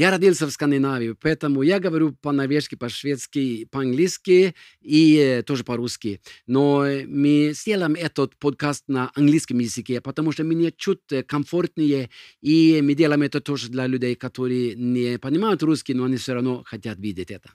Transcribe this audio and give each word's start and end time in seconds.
Я 0.00 0.10
родился 0.10 0.46
в 0.46 0.50
Скандинавии, 0.50 1.12
поэтому 1.12 1.60
я 1.60 1.78
говорю 1.78 2.12
по-норвежски, 2.22 2.74
по-шведски, 2.74 3.66
по-английски 3.66 4.54
и 4.80 5.16
э, 5.18 5.42
тоже 5.42 5.62
по-русски. 5.62 6.22
Но 6.46 6.86
мы 7.06 7.52
сделаем 7.52 7.92
этот 7.92 8.34
подкаст 8.38 8.84
на 8.88 9.12
английском 9.14 9.58
языке, 9.58 10.00
потому 10.00 10.32
что 10.32 10.42
мне 10.42 10.72
чуть 10.72 11.02
комфортнее, 11.26 12.08
и 12.40 12.80
мы 12.82 12.94
делаем 12.94 13.20
это 13.20 13.42
тоже 13.42 13.68
для 13.68 13.86
людей, 13.86 14.14
которые 14.14 14.74
не 14.74 15.18
понимают 15.18 15.62
русский, 15.62 15.92
но 15.92 16.04
они 16.04 16.16
все 16.16 16.32
равно 16.32 16.62
хотят 16.64 16.98
видеть 16.98 17.30
это. 17.30 17.50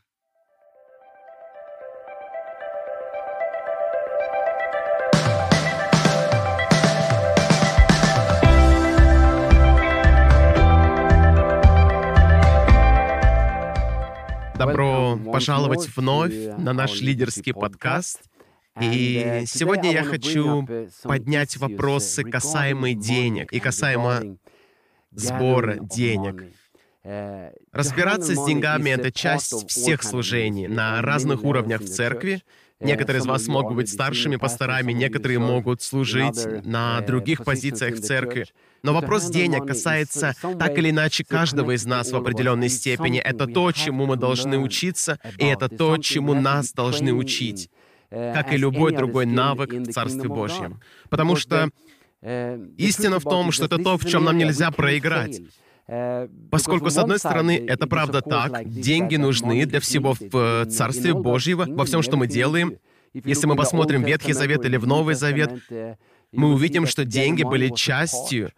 Добро 14.57 15.17
пожаловать 15.17 15.89
вновь 15.95 16.33
на 16.57 16.73
наш 16.73 17.01
лидерский 17.01 17.53
подкаст. 17.53 18.21
И 18.79 19.23
uh, 19.25 19.45
сегодня 19.45 19.91
я 19.91 20.03
хочу 20.03 20.63
uh, 20.63 20.91
поднять 21.03 21.55
вопросы 21.57 22.23
касаемые 22.23 22.93
денег 22.93 23.53
и 23.53 23.59
касаемо 23.59 24.37
сбора 25.11 25.77
денег. 25.79 26.43
Uh, 27.03 27.53
Разбираться 27.71 28.35
с 28.35 28.45
деньгами— 28.45 28.89
это 28.91 29.11
часть 29.11 29.67
всех 29.69 30.03
служений 30.03 30.67
на 30.67 31.01
разных 31.01 31.43
уровнях 31.43 31.81
в 31.81 31.87
церкви, 31.87 32.41
Некоторые 32.81 33.21
из 33.21 33.25
вас 33.25 33.47
могут 33.47 33.75
быть 33.75 33.89
старшими 33.89 34.35
пасторами, 34.35 34.91
некоторые 34.91 35.39
могут 35.39 35.81
служить 35.81 36.45
на 36.65 36.99
других 37.01 37.43
позициях 37.45 37.95
в 37.95 38.01
церкви. 38.01 38.47
Но 38.83 38.93
вопрос 38.93 39.29
денег 39.29 39.65
касается 39.65 40.35
так 40.59 40.77
или 40.77 40.89
иначе 40.89 41.23
каждого 41.23 41.71
из 41.75 41.85
нас 41.85 42.11
в 42.11 42.15
определенной 42.15 42.69
степени. 42.69 43.19
Это 43.19 43.47
то, 43.47 43.71
чему 43.71 44.05
мы 44.05 44.17
должны 44.17 44.59
учиться, 44.59 45.19
и 45.37 45.45
это 45.45 45.69
то, 45.69 45.97
чему 45.97 46.33
нас 46.33 46.73
должны 46.73 47.13
учить, 47.13 47.69
как 48.09 48.53
и 48.53 48.57
любой 48.57 48.93
другой 48.93 49.25
навык 49.25 49.71
в 49.71 49.91
Царстве 49.91 50.27
Божьем. 50.27 50.81
Потому 51.09 51.37
что 51.37 51.69
истина 52.21 53.19
в 53.19 53.23
том, 53.23 53.51
что 53.51 53.65
это 53.65 53.77
то, 53.77 53.97
в 53.97 54.05
чем 54.05 54.25
нам 54.25 54.37
нельзя 54.37 54.69
проиграть. 54.71 55.41
Поскольку, 55.87 56.89
с 56.89 56.97
одной 56.97 57.19
стороны, 57.19 57.63
это 57.67 57.85
правда 57.85 58.21
так, 58.21 58.67
деньги 58.67 59.17
нужны 59.17 59.65
для 59.65 59.79
всего 59.79 60.13
в 60.13 60.35
э, 60.35 60.65
Царстве 60.65 61.13
Божьего, 61.13 61.65
во 61.67 61.85
всем, 61.85 62.01
что 62.01 62.17
мы 62.17 62.27
делаем. 62.27 62.77
Если 63.13 63.45
мы 63.45 63.55
посмотрим 63.55 64.03
Ветхий 64.03 64.33
Завет 64.33 64.65
или 64.65 64.77
в 64.77 64.87
Новый 64.87 65.13
Завет, 65.15 65.51
мы 66.31 66.53
увидим, 66.53 66.87
что 66.87 67.05
деньги 67.05 67.43
были 67.43 67.69
частью 67.69 68.51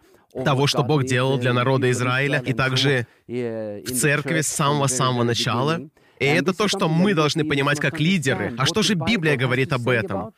того, 0.45 0.67
что 0.67 0.83
Бог 0.83 1.03
делал 1.03 1.38
для 1.38 1.53
народа 1.53 1.92
Израиля, 1.92 2.42
и 2.45 2.53
также 2.53 3.08
в 3.28 3.92
церкви 3.92 4.42
с 4.42 4.48
самого-самого 4.48 5.23
начала. 5.23 5.81
И 6.20 6.25
это 6.25 6.53
то, 6.53 6.67
что 6.67 6.88
мы 6.88 7.14
должны 7.14 7.44
понимать 7.44 7.80
как 7.80 8.00
лидеры. 8.00 8.53
А 8.58 8.66
что 8.66 8.81
же 8.81 8.95
Библия 8.95 9.36
говорит 9.36 9.73
об 9.73 9.88
этом? 9.88 10.31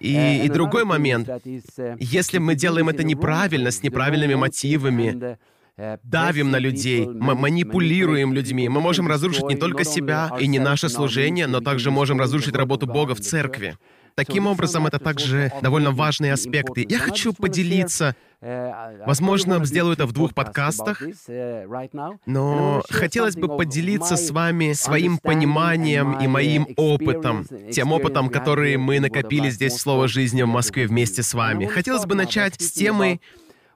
И, 0.00 0.42
и 0.44 0.48
другой 0.48 0.84
момент, 0.84 1.28
если 1.98 2.38
мы 2.38 2.56
делаем 2.56 2.88
это 2.88 3.04
неправильно, 3.04 3.70
с 3.70 3.82
неправильными 3.82 4.34
мотивами, 4.34 5.38
давим 6.02 6.50
на 6.50 6.58
людей, 6.58 7.06
мы 7.06 7.34
манипулируем 7.34 8.32
людьми. 8.32 8.68
Мы 8.68 8.80
можем 8.80 9.08
разрушить 9.08 9.44
не 9.44 9.56
только 9.56 9.84
себя 9.84 10.30
и 10.38 10.46
не 10.46 10.58
наше 10.58 10.88
служение, 10.88 11.46
но 11.46 11.60
также 11.60 11.90
можем 11.90 12.20
разрушить 12.20 12.54
работу 12.54 12.86
Бога 12.86 13.14
в 13.14 13.20
церкви. 13.20 13.76
Таким 14.16 14.46
образом, 14.46 14.86
это 14.86 15.00
также 15.00 15.52
довольно 15.60 15.90
важные 15.90 16.32
аспекты. 16.32 16.86
Я 16.88 17.00
хочу 17.00 17.32
поделиться, 17.32 18.14
возможно, 18.40 19.64
сделаю 19.64 19.94
это 19.94 20.06
в 20.06 20.12
двух 20.12 20.34
подкастах, 20.34 21.02
но 22.24 22.82
хотелось 22.88 23.34
бы 23.34 23.56
поделиться 23.56 24.16
с 24.16 24.30
вами 24.30 24.72
своим 24.74 25.18
пониманием 25.18 26.20
и 26.20 26.28
моим 26.28 26.68
опытом, 26.76 27.44
тем 27.72 27.90
опытом, 27.90 28.28
который 28.28 28.76
мы 28.76 29.00
накопили 29.00 29.50
здесь 29.50 29.72
в 29.72 29.80
Слово 29.80 30.06
жизни 30.06 30.42
в 30.42 30.48
Москве 30.48 30.86
вместе 30.86 31.24
с 31.24 31.34
вами. 31.34 31.66
Хотелось 31.66 32.06
бы 32.06 32.14
начать 32.14 32.60
с 32.62 32.70
темы 32.70 33.18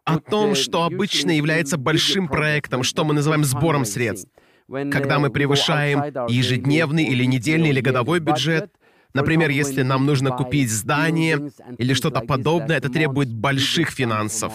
о 0.08 0.18
том, 0.18 0.54
что 0.54 0.84
обычно 0.84 1.30
является 1.30 1.76
большим 1.76 2.28
проектом, 2.28 2.82
что 2.82 3.04
мы 3.04 3.14
называем 3.14 3.44
сбором 3.44 3.84
средств. 3.84 4.28
Когда 4.68 5.18
мы 5.18 5.30
превышаем 5.30 6.02
ежедневный 6.28 7.04
или 7.04 7.24
недельный 7.24 7.70
или 7.70 7.80
годовой 7.80 8.20
бюджет, 8.20 8.70
Например, 9.14 9.48
если 9.48 9.82
нам 9.82 10.04
нужно 10.04 10.30
купить 10.30 10.70
здание 10.70 11.50
или 11.78 11.94
что-то 11.94 12.20
подобное, 12.20 12.76
это 12.76 12.90
требует 12.90 13.32
больших 13.32 13.90
финансов. 13.90 14.52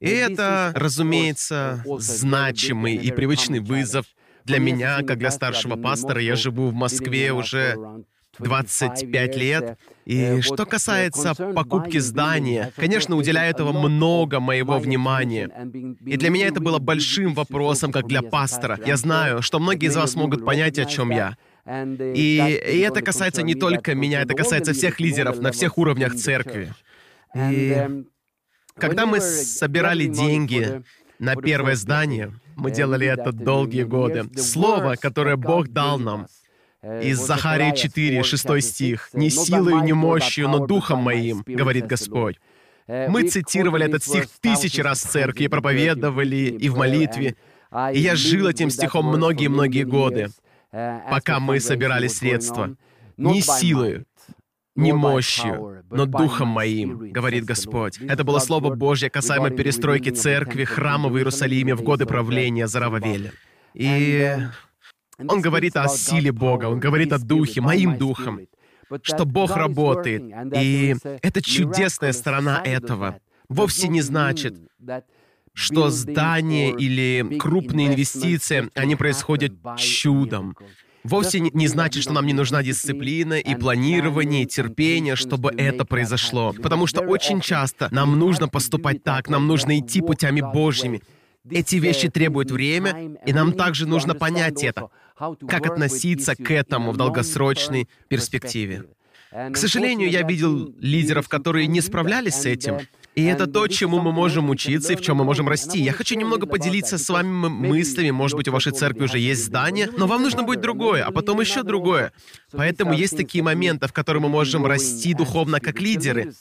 И 0.00 0.08
это, 0.08 0.72
разумеется, 0.74 1.84
значимый 1.98 2.94
и 2.94 3.10
привычный 3.10 3.58
вызов 3.58 4.06
для 4.44 4.58
меня, 4.58 5.02
как 5.02 5.18
для 5.18 5.30
старшего 5.30 5.76
пастора. 5.76 6.20
Я 6.20 6.36
живу 6.36 6.68
в 6.68 6.74
Москве 6.74 7.32
уже 7.32 7.76
25 8.38 9.36
лет. 9.36 9.78
И 10.04 10.40
что 10.40 10.66
касается 10.66 11.34
покупки 11.34 11.98
здания, 11.98 12.72
конечно, 12.76 13.16
уделяю 13.16 13.50
этого 13.50 13.72
много 13.72 14.40
моего 14.40 14.78
внимания. 14.78 15.50
И 16.04 16.16
для 16.16 16.30
меня 16.30 16.48
это 16.48 16.60
было 16.60 16.78
большим 16.78 17.34
вопросом, 17.34 17.92
как 17.92 18.06
для 18.06 18.22
пастора. 18.22 18.78
Я 18.84 18.96
знаю, 18.96 19.42
что 19.42 19.58
многие 19.58 19.88
из 19.88 19.96
вас 19.96 20.14
могут 20.14 20.44
понять, 20.44 20.78
о 20.78 20.84
чем 20.84 21.10
я. 21.10 21.36
И, 21.66 22.60
и 22.72 22.78
это 22.78 23.02
касается 23.02 23.42
не 23.42 23.54
только 23.54 23.94
меня, 23.94 24.22
это 24.22 24.34
касается 24.34 24.72
всех 24.72 24.98
лидеров 24.98 25.38
на 25.38 25.52
всех 25.52 25.78
уровнях 25.78 26.14
церкви. 26.16 26.74
И 27.36 28.04
когда 28.76 29.06
мы 29.06 29.20
собирали 29.20 30.06
деньги 30.06 30.82
на 31.18 31.36
первое 31.36 31.76
здание, 31.76 32.32
мы 32.56 32.70
делали 32.70 33.06
это 33.06 33.30
долгие 33.30 33.84
годы. 33.84 34.24
Слово, 34.36 34.96
которое 34.96 35.36
Бог 35.36 35.68
дал 35.68 35.98
нам— 35.98 36.26
из 36.82 37.18
Захарии 37.18 37.74
4, 37.74 38.22
6 38.22 38.60
стих. 38.62 39.08
«Не 39.12 39.30
силою, 39.30 39.80
не 39.80 39.92
мощью, 39.92 40.48
но 40.48 40.66
духом 40.66 41.00
моим, 41.00 41.42
говорит 41.46 41.86
Господь». 41.86 42.38
Мы 42.88 43.28
цитировали 43.28 43.86
этот 43.86 44.02
стих 44.02 44.26
тысячи 44.40 44.80
раз 44.80 45.04
в 45.04 45.08
церкви, 45.08 45.46
проповедовали 45.46 46.56
и 46.60 46.68
в 46.68 46.76
молитве. 46.76 47.36
И 47.92 48.00
я 48.00 48.16
жил 48.16 48.48
этим 48.48 48.70
стихом 48.70 49.06
многие-многие 49.06 49.84
годы, 49.84 50.30
пока 50.70 51.40
мы 51.40 51.60
собирали 51.60 52.08
средства. 52.08 52.74
Не 53.16 53.40
силою, 53.40 54.04
не 54.74 54.92
мощью, 54.92 55.84
но 55.90 56.06
духом 56.06 56.48
моим, 56.48 57.12
говорит 57.12 57.44
Господь. 57.44 57.98
Это 57.98 58.24
было 58.24 58.40
Слово 58.40 58.74
Божье 58.74 59.10
касаемо 59.10 59.50
перестройки 59.50 60.10
церкви, 60.10 60.64
храма 60.64 61.08
в 61.08 61.16
Иерусалиме 61.16 61.74
в 61.74 61.82
годы 61.82 62.06
правления 62.06 62.66
Зарававеля. 62.66 63.32
И 63.74 64.36
он 65.28 65.40
говорит 65.40 65.76
о 65.76 65.88
силе 65.88 66.32
Бога, 66.32 66.66
он 66.66 66.80
говорит 66.80 67.12
о 67.12 67.18
Духе, 67.18 67.60
моим 67.60 67.96
Духом, 67.98 68.40
что 69.02 69.24
Бог 69.24 69.56
работает. 69.56 70.22
И 70.54 70.96
это 71.22 71.42
чудесная 71.42 72.12
сторона 72.12 72.62
этого. 72.64 73.18
Вовсе 73.48 73.88
не 73.88 74.00
значит, 74.00 74.54
что 75.54 75.90
здание 75.90 76.70
или 76.70 77.38
крупные 77.38 77.88
инвестиции, 77.88 78.70
они 78.74 78.96
происходят 78.96 79.52
чудом. 79.76 80.56
Вовсе 81.04 81.40
не 81.40 81.66
значит, 81.66 82.04
что 82.04 82.12
нам 82.12 82.26
не 82.26 82.32
нужна 82.32 82.62
дисциплина 82.62 83.34
и 83.34 83.54
планирование, 83.56 84.44
и 84.44 84.46
терпение, 84.46 85.16
чтобы 85.16 85.52
это 85.56 85.84
произошло. 85.84 86.52
Потому 86.52 86.86
что 86.86 87.00
очень 87.00 87.40
часто 87.40 87.88
нам 87.90 88.18
нужно 88.18 88.48
поступать 88.48 89.02
так, 89.02 89.28
нам 89.28 89.48
нужно 89.48 89.78
идти 89.78 90.00
путями 90.00 90.40
Божьими. 90.40 91.02
Эти 91.50 91.76
вещи 91.76 92.08
требуют 92.08 92.52
время, 92.52 93.18
и 93.26 93.32
нам 93.32 93.52
также 93.52 93.86
нужно 93.86 94.14
понять 94.14 94.62
это 94.62 94.90
как 95.48 95.66
относиться 95.66 96.34
к 96.34 96.50
этому 96.50 96.92
в 96.92 96.96
долгосрочной 96.96 97.88
перспективе. 98.08 98.84
К 99.32 99.56
сожалению, 99.56 100.10
я 100.10 100.22
видел 100.22 100.74
лидеров, 100.78 101.28
которые 101.28 101.66
не 101.66 101.80
справлялись 101.80 102.34
с 102.34 102.46
этим. 102.46 102.80
И 103.14 103.24
это 103.24 103.46
то, 103.46 103.66
чему 103.68 104.00
мы 104.00 104.10
можем 104.12 104.48
учиться 104.48 104.94
и 104.94 104.96
в 104.96 105.02
чем 105.02 105.18
мы 105.18 105.24
можем 105.24 105.48
расти. 105.48 105.78
Я 105.82 105.92
хочу 105.92 106.16
немного 106.16 106.46
поделиться 106.46 106.96
с 106.96 107.08
вами 107.08 107.48
мыслями. 107.48 108.10
Может 108.10 108.36
быть, 108.36 108.48
у 108.48 108.52
вашей 108.52 108.72
церкви 108.72 109.04
уже 109.04 109.18
есть 109.18 109.44
здание, 109.44 109.88
но 109.96 110.06
вам 110.06 110.22
нужно 110.22 110.42
будет 110.42 110.60
другое, 110.60 111.04
а 111.04 111.10
потом 111.10 111.40
еще 111.40 111.62
другое. 111.62 112.12
Поэтому 112.52 112.94
есть 112.94 113.16
такие 113.16 113.44
моменты, 113.44 113.86
в 113.86 113.92
которые 113.92 114.22
мы 114.22 114.28
можем 114.28 114.64
расти 114.66 115.14
духовно 115.14 115.60
как 115.60 115.80
лидеры. 115.80 116.32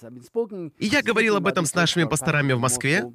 И 0.78 0.86
я 0.86 1.02
говорил 1.02 1.38
об 1.38 1.48
этом 1.48 1.66
с 1.66 1.74
нашими 1.74 2.06
пасторами 2.06 2.54
в 2.54 2.60
Москве. 2.60 3.06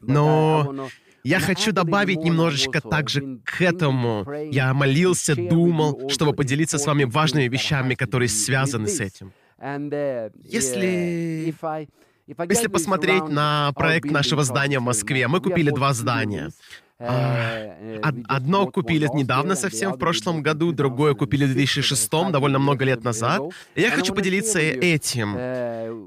Но 0.00 0.88
я 1.24 1.40
хочу 1.40 1.72
добавить 1.72 2.22
немножечко 2.24 2.80
также 2.80 3.38
к 3.44 3.60
этому. 3.60 4.26
Я 4.50 4.74
молился, 4.74 5.34
думал, 5.34 6.08
чтобы 6.08 6.32
поделиться 6.32 6.78
с 6.78 6.86
вами 6.86 7.04
важными 7.04 7.48
вещами, 7.48 7.94
которые 7.94 8.28
связаны 8.28 8.88
с 8.88 9.00
этим. 9.00 9.32
Если... 10.44 11.54
Если 12.50 12.68
посмотреть 12.68 13.28
на 13.28 13.72
проект 13.72 14.10
нашего 14.10 14.44
здания 14.44 14.80
в 14.80 14.82
Москве, 14.82 15.26
мы 15.28 15.40
купили 15.40 15.70
два 15.70 15.94
здания. 15.94 16.50
А, 17.00 17.76
одно 18.26 18.66
купили 18.66 19.08
недавно 19.14 19.54
совсем, 19.54 19.92
в 19.92 19.98
прошлом 19.98 20.42
году, 20.42 20.72
другое 20.72 21.14
купили 21.14 21.44
в 21.44 21.52
2006, 21.52 22.10
довольно 22.30 22.58
много 22.58 22.84
лет 22.84 23.04
назад. 23.04 23.40
И 23.76 23.82
я 23.82 23.90
хочу 23.90 24.12
поделиться 24.12 24.58
этим. 24.58 25.36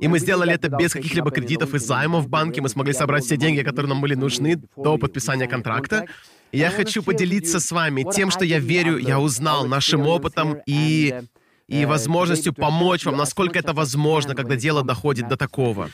И 0.02 0.08
мы 0.08 0.20
сделали 0.20 0.54
это 0.54 0.68
без 0.70 0.92
каких-либо 0.92 1.32
кредитов 1.32 1.74
и 1.74 1.80
займов 1.80 2.26
в 2.26 2.30
банке. 2.30 2.62
Мы 2.62 2.70
смогли 2.70 2.94
собрать 2.94 3.24
все 3.24 3.38
деньги, 3.38 3.62
которые 3.62 3.90
нам 3.90 4.02
были 4.02 4.16
нужны 4.16 4.62
до 4.76 4.98
подписания 4.98 5.48
контракта. 5.48 6.08
Я 6.52 6.70
хочу 6.70 7.02
поделиться 7.02 7.62
с 7.62 7.72
вами 7.72 8.06
тем, 8.14 8.30
что 8.30 8.44
я 8.44 8.60
верю, 8.60 8.98
я 8.98 9.20
узнал 9.20 9.68
нашим 9.68 10.06
опытом 10.08 10.58
и 10.66 11.22
и 11.70 11.86
возможностью 11.86 12.54
помочь 12.54 13.06
вам, 13.06 13.16
насколько 13.16 13.58
это 13.58 13.72
возможно, 13.72 14.36
когда 14.36 14.58
дело 14.58 14.84
доходит 14.84 15.30
до 15.30 15.38
такого. 15.38 15.90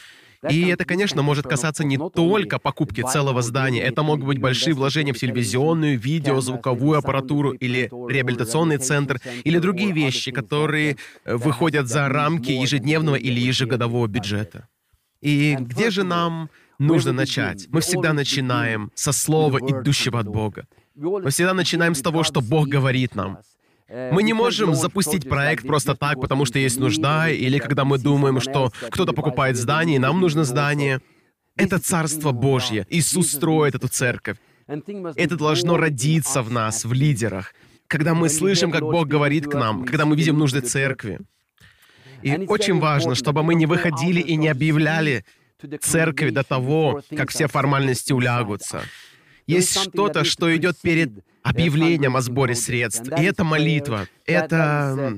И 0.49 0.67
это, 0.67 0.85
конечно, 0.85 1.21
может 1.21 1.47
касаться 1.47 1.83
не 1.83 1.97
только 1.97 2.59
покупки 2.59 3.01
целого 3.01 3.41
здания. 3.41 3.81
Это 3.81 4.03
могут 4.03 4.25
быть 4.25 4.39
большие 4.39 4.73
вложения 4.73 5.13
в 5.13 5.17
телевизионную, 5.17 5.99
видео, 5.99 6.39
звуковую 6.41 6.99
аппаратуру 6.99 7.51
или 7.51 7.89
реабилитационный 8.09 8.77
центр, 8.77 9.19
или 9.43 9.59
другие 9.59 9.91
вещи, 9.91 10.31
которые 10.31 10.97
э, 11.25 11.35
выходят 11.35 11.87
за 11.87 12.07
рамки 12.07 12.51
ежедневного 12.51 13.15
или 13.15 13.39
ежегодового 13.39 14.07
бюджета. 14.07 14.67
И 15.21 15.55
где 15.59 15.89
же 15.89 16.03
нам 16.03 16.49
нужно 16.79 17.11
начать? 17.11 17.67
Мы 17.69 17.81
всегда 17.81 18.13
начинаем 18.13 18.91
со 18.93 19.11
слова, 19.11 19.57
идущего 19.59 20.19
от 20.19 20.27
Бога. 20.27 20.67
Мы 20.95 21.29
всегда 21.29 21.53
начинаем 21.53 21.95
с 21.95 22.01
того, 22.01 22.23
что 22.23 22.41
Бог 22.41 22.67
говорит 22.67 23.15
нам. 23.15 23.39
Э, 23.89 24.11
мы 24.11 24.23
не 24.23 24.33
можем 24.33 24.75
запустить 24.75 25.29
проект 25.29 25.65
просто 25.65 25.95
так, 25.95 26.19
потому 26.19 26.45
что 26.45 26.59
есть 26.59 26.79
нужда, 26.79 27.29
или 27.29 27.57
когда 27.59 27.85
мы 27.85 27.97
думаем, 27.97 28.39
что 28.41 28.71
кто-то 28.89 29.13
покупает 29.13 29.55
здание, 29.57 29.95
и 29.95 29.99
нам 29.99 30.19
нужно 30.19 30.43
здание. 30.43 31.01
Это 31.55 31.79
Царство 31.79 32.31
Божье. 32.31 32.85
Иисус 32.89 33.31
строит 33.31 33.75
эту 33.75 33.87
церковь. 33.87 34.37
Это 34.67 35.37
должно 35.37 35.77
родиться 35.77 36.41
в 36.41 36.51
нас, 36.51 36.85
в 36.85 36.93
лидерах. 36.93 37.53
Когда 37.87 38.13
мы 38.13 38.29
слышим, 38.29 38.71
как 38.71 38.81
Бог 38.81 39.07
говорит 39.07 39.47
к 39.47 39.53
нам, 39.53 39.85
когда 39.85 40.05
мы 40.05 40.15
видим 40.15 40.37
нужды 40.37 40.59
церкви. 40.59 41.19
И 42.21 42.45
очень 42.47 42.79
важно, 42.79 43.15
чтобы 43.15 43.43
мы 43.43 43.55
не 43.55 43.65
выходили 43.65 44.19
и 44.19 44.35
не 44.35 44.49
объявляли 44.49 45.23
церкви 45.81 46.29
до 46.31 46.43
того, 46.43 47.01
как 47.15 47.29
все 47.29 47.47
формальности 47.47 48.11
улягутся. 48.11 48.81
Есть 49.47 49.79
что-то, 49.79 50.25
что 50.25 50.53
идет 50.55 50.77
перед 50.81 51.23
объявлением 51.49 52.15
о 52.15 52.21
сборе 52.21 52.55
средств. 52.55 53.09
И 53.17 53.23
это 53.23 53.43
молитва, 53.43 54.07
это 54.25 55.13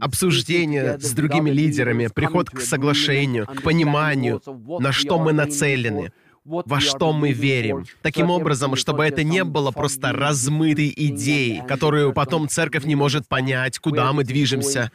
обсуждение 0.00 0.98
с 0.98 1.12
другими 1.12 1.50
лидерами, 1.50 2.08
приход 2.08 2.50
к 2.50 2.60
соглашению, 2.60 3.46
к 3.46 3.62
пониманию, 3.62 4.40
на 4.80 4.92
что 4.92 5.18
мы 5.18 5.32
нацелены, 5.32 6.12
во 6.44 6.80
что 6.80 7.12
мы 7.12 7.32
верим. 7.32 7.84
Таким 8.02 8.30
образом, 8.30 8.76
чтобы 8.76 9.04
это 9.04 9.22
не 9.22 9.44
было 9.44 9.70
просто 9.70 10.12
размытой 10.12 10.92
идеей, 10.96 11.62
которую 11.66 12.12
потом 12.12 12.48
церковь 12.48 12.84
не 12.84 12.94
может 12.94 13.28
понять, 13.28 13.78
куда 13.78 14.12
мы 14.12 14.24
движемся. 14.24 14.90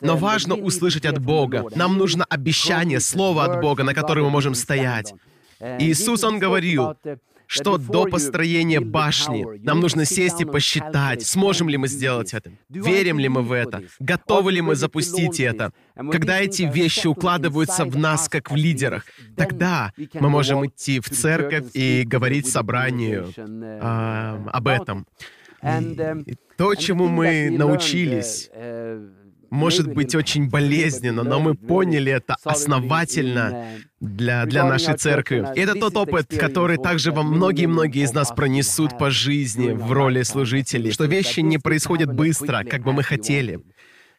Но 0.00 0.16
важно 0.16 0.54
услышать 0.54 1.06
от 1.06 1.18
Бога. 1.18 1.64
Нам 1.74 1.96
нужно 1.96 2.24
обещание, 2.28 3.00
слово 3.00 3.44
от 3.44 3.60
Бога, 3.60 3.84
на 3.84 3.94
которое 3.94 4.22
мы 4.22 4.30
можем 4.30 4.54
стоять. 4.54 5.14
Иисус, 5.78 6.24
Он 6.24 6.38
говорил, 6.38 6.94
что 7.52 7.76
до 7.76 8.06
построения 8.06 8.80
башни 8.80 9.44
нам 9.62 9.80
нужно 9.80 10.06
сесть 10.06 10.40
и 10.40 10.44
посчитать, 10.46 11.22
сможем 11.26 11.68
ли 11.68 11.76
мы 11.76 11.86
сделать 11.88 12.32
это, 12.32 12.50
верим 12.70 13.18
ли 13.18 13.28
мы 13.28 13.42
в 13.42 13.52
это, 13.52 13.82
готовы 14.00 14.52
ли 14.52 14.62
мы 14.62 14.74
запустить 14.74 15.38
это. 15.38 15.72
Когда 15.94 16.40
эти 16.40 16.62
вещи 16.62 17.06
укладываются 17.06 17.84
в 17.84 17.96
нас, 17.96 18.28
как 18.28 18.50
в 18.50 18.56
лидерах, 18.56 19.04
тогда 19.36 19.92
мы 20.14 20.30
можем 20.30 20.66
идти 20.66 21.00
в 21.00 21.10
церковь 21.10 21.66
и 21.74 22.04
говорить 22.04 22.46
собранию 22.46 23.30
э, 23.36 24.38
об 24.50 24.68
этом. 24.68 25.06
И 25.62 26.34
то, 26.56 26.74
чему 26.74 27.08
мы 27.08 27.50
научились, 27.50 28.50
может 29.52 29.92
быть 29.92 30.14
очень 30.14 30.48
болезненно, 30.48 31.22
но 31.22 31.38
мы 31.38 31.54
поняли 31.54 32.10
это 32.10 32.36
основательно 32.42 33.66
для, 34.00 34.46
для 34.46 34.64
нашей 34.64 34.96
церкви. 34.96 35.46
И 35.54 35.60
это 35.60 35.74
тот 35.74 35.94
опыт, 35.96 36.26
который 36.34 36.78
также 36.78 37.12
вам 37.12 37.26
многие-многие 37.26 38.02
из 38.02 38.14
нас 38.14 38.32
пронесут 38.32 38.96
по 38.98 39.10
жизни 39.10 39.72
в 39.72 39.92
роли 39.92 40.22
служителей, 40.22 40.90
что 40.90 41.04
вещи 41.04 41.40
не 41.40 41.58
происходят 41.58 42.12
быстро, 42.14 42.64
как 42.64 42.82
бы 42.82 42.94
мы 42.94 43.02
хотели. 43.02 43.60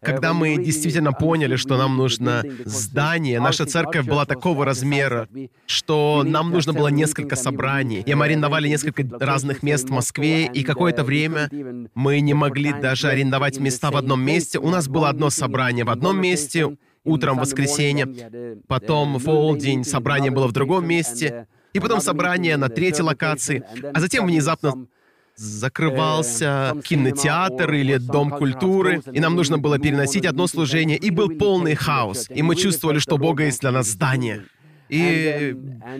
Когда 0.03 0.33
мы 0.33 0.57
действительно 0.57 1.11
поняли, 1.13 1.55
что 1.55 1.77
нам 1.77 1.97
нужно 1.97 2.43
здание, 2.65 3.39
наша 3.39 3.65
церковь 3.65 4.05
была 4.05 4.25
такого 4.25 4.65
размера, 4.65 5.27
что 5.65 6.23
нам 6.25 6.51
нужно 6.51 6.73
было 6.73 6.89
несколько 6.89 7.35
собраний. 7.35 8.03
И 8.05 8.13
мы 8.13 8.25
арендовали 8.25 8.67
несколько 8.67 9.03
разных 9.19 9.63
мест 9.63 9.89
в 9.89 9.91
Москве, 9.91 10.45
и 10.45 10.63
какое-то 10.63 11.03
время 11.03 11.49
мы 11.95 12.19
не 12.19 12.33
могли 12.33 12.73
даже 12.73 13.07
арендовать 13.07 13.59
места 13.59 13.91
в 13.91 13.97
одном 13.97 14.21
месте. 14.21 14.59
У 14.59 14.69
нас 14.69 14.87
было 14.87 15.09
одно 15.09 15.29
собрание 15.29 15.85
в 15.85 15.89
одном 15.89 16.21
месте, 16.21 16.77
утром 17.03 17.37
в 17.37 17.41
воскресенье, 17.41 18.59
потом 18.67 19.17
в 19.17 19.23
полдень 19.23 19.83
собрание 19.83 20.31
было 20.31 20.47
в 20.47 20.51
другом 20.51 20.87
месте, 20.87 21.47
и 21.73 21.79
потом 21.79 22.01
собрание 22.01 22.55
на 22.57 22.69
третьей 22.69 23.03
локации, 23.03 23.63
а 23.93 23.99
затем 23.99 24.25
внезапно 24.25 24.87
закрывался 25.35 26.75
кинотеатр 26.83 27.71
или 27.73 27.97
дом 27.97 28.29
культуры, 28.29 29.01
и 29.11 29.19
нам 29.19 29.35
нужно 29.35 29.57
было 29.57 29.79
переносить 29.79 30.25
одно 30.25 30.47
служение, 30.47 30.97
и 30.97 31.09
был 31.09 31.29
полный 31.29 31.75
хаос, 31.75 32.29
и 32.29 32.41
мы 32.41 32.55
чувствовали, 32.55 32.99
что 32.99 33.17
Бога 33.17 33.45
есть 33.45 33.61
для 33.61 33.71
нас 33.71 33.87
здание. 33.87 34.43
И 34.89 35.55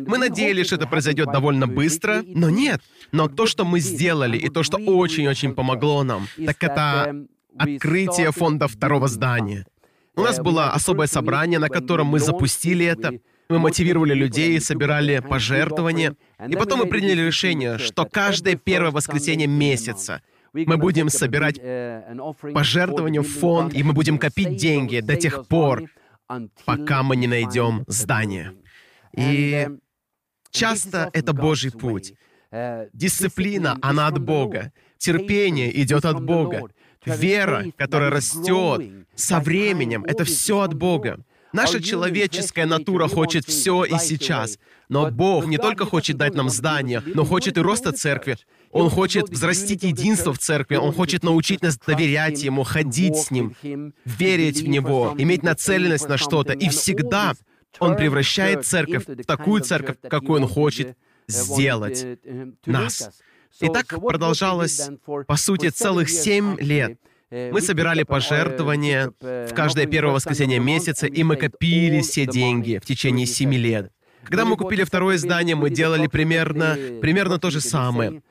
мы 0.07 0.17
надеялись, 0.17 0.67
что 0.67 0.75
это 0.75 0.87
произойдет 0.87 1.31
довольно 1.31 1.67
быстро, 1.67 2.23
но 2.27 2.49
нет. 2.49 2.81
Но 3.11 3.27
то, 3.27 3.47
что 3.47 3.65
мы 3.65 3.79
сделали, 3.79 4.37
и 4.37 4.49
то, 4.49 4.61
что 4.63 4.77
очень-очень 4.77 5.55
помогло 5.55 6.03
нам, 6.03 6.27
так 6.45 6.63
это 6.63 7.15
открытие 7.57 8.31
фонда 8.31 8.67
второго 8.67 9.07
здания. 9.07 9.65
У 10.15 10.21
нас 10.21 10.39
было 10.39 10.69
особое 10.71 11.07
собрание, 11.07 11.59
на 11.59 11.69
котором 11.69 12.07
мы 12.07 12.19
запустили 12.19 12.85
это, 12.85 13.13
мы 13.49 13.59
мотивировали 13.59 14.13
людей, 14.13 14.59
собирали 14.59 15.19
пожертвования, 15.19 16.15
и 16.47 16.55
потом 16.55 16.79
мы 16.79 16.85
приняли 16.87 17.21
решение, 17.21 17.77
что 17.77 18.05
каждое 18.05 18.55
первое 18.55 18.91
воскресенье 18.91 19.47
месяца 19.47 20.21
мы 20.53 20.77
будем 20.77 21.09
собирать 21.09 21.59
пожертвования 22.53 23.21
в 23.21 23.27
фонд, 23.27 23.73
и 23.73 23.83
мы 23.83 23.93
будем 23.93 24.17
копить 24.17 24.55
деньги 24.55 24.99
до 24.99 25.15
тех 25.15 25.47
пор, 25.47 25.83
пока 26.65 27.03
мы 27.03 27.15
не 27.15 27.27
найдем 27.27 27.83
здание. 27.87 28.53
И 29.15 29.67
часто 30.51 31.09
это 31.13 31.33
Божий 31.33 31.71
путь. 31.71 32.13
Дисциплина, 32.93 33.77
она 33.81 34.07
от 34.07 34.19
Бога. 34.19 34.71
Терпение 34.97 35.81
идет 35.81 36.05
от 36.05 36.23
Бога. 36.23 36.69
Вера, 37.05 37.65
которая 37.75 38.09
растет 38.09 39.05
со 39.15 39.39
временем, 39.39 40.05
это 40.05 40.23
все 40.23 40.61
от 40.61 40.73
Бога. 40.73 41.19
Наша 41.53 41.81
человеческая 41.81 42.65
натура 42.65 43.07
хочет 43.07 43.45
все 43.45 43.85
и 43.85 43.97
сейчас. 43.99 44.57
Но 44.89 45.11
Бог 45.11 45.45
не 45.45 45.57
только 45.57 45.85
хочет 45.85 46.17
дать 46.17 46.33
нам 46.33 46.49
здание, 46.49 47.01
но 47.05 47.23
хочет 47.23 47.57
и 47.57 47.61
роста 47.61 47.91
церкви. 47.91 48.37
Он 48.71 48.89
хочет 48.89 49.29
взрастить 49.29 49.83
единство 49.83 50.33
в 50.33 50.39
церкви. 50.39 50.75
Он 50.75 50.91
хочет 50.91 51.23
научить 51.23 51.61
нас 51.61 51.77
доверять 51.77 52.43
Ему, 52.43 52.63
ходить 52.63 53.15
с 53.15 53.31
Ним, 53.31 53.55
верить 54.03 54.61
в 54.61 54.67
Него, 54.67 55.13
иметь 55.17 55.43
нацеленность 55.43 56.09
на 56.09 56.17
что-то. 56.17 56.53
И 56.53 56.69
всегда 56.69 57.33
Он 57.79 57.95
превращает 57.95 58.65
церковь 58.65 59.05
в 59.07 59.23
такую 59.23 59.61
церковь, 59.61 59.97
какую 60.09 60.41
Он 60.41 60.47
хочет 60.47 60.97
сделать 61.27 62.19
нас. 62.65 63.11
И 63.61 63.67
так 63.67 63.87
продолжалось, 63.87 64.89
по 65.27 65.35
сути, 65.35 65.69
целых 65.69 66.09
семь 66.09 66.57
лет— 66.59 66.97
мы 67.51 67.61
собирали 67.61 68.03
пожертвования 68.03 69.11
в 69.19 69.53
каждое 69.53 69.87
первое 69.87 70.13
воскресенье 70.13 70.59
месяца, 70.59 71.07
и 71.07 71.23
мы 71.23 71.35
копили 71.35 72.01
все 72.01 72.25
деньги 72.25 72.79
в 72.81 72.85
течение 72.85 73.25
семи 73.25 73.57
лет. 73.57 73.91
Когда 74.23 74.45
мы 74.45 74.55
купили 74.55 74.83
второе 74.83 75.17
здание, 75.17 75.55
мы 75.55 75.69
делали 75.69 76.07
примерно, 76.07 76.77
примерно 77.01 77.39
то 77.39 77.49
же 77.49 77.59
самое. 77.59 78.21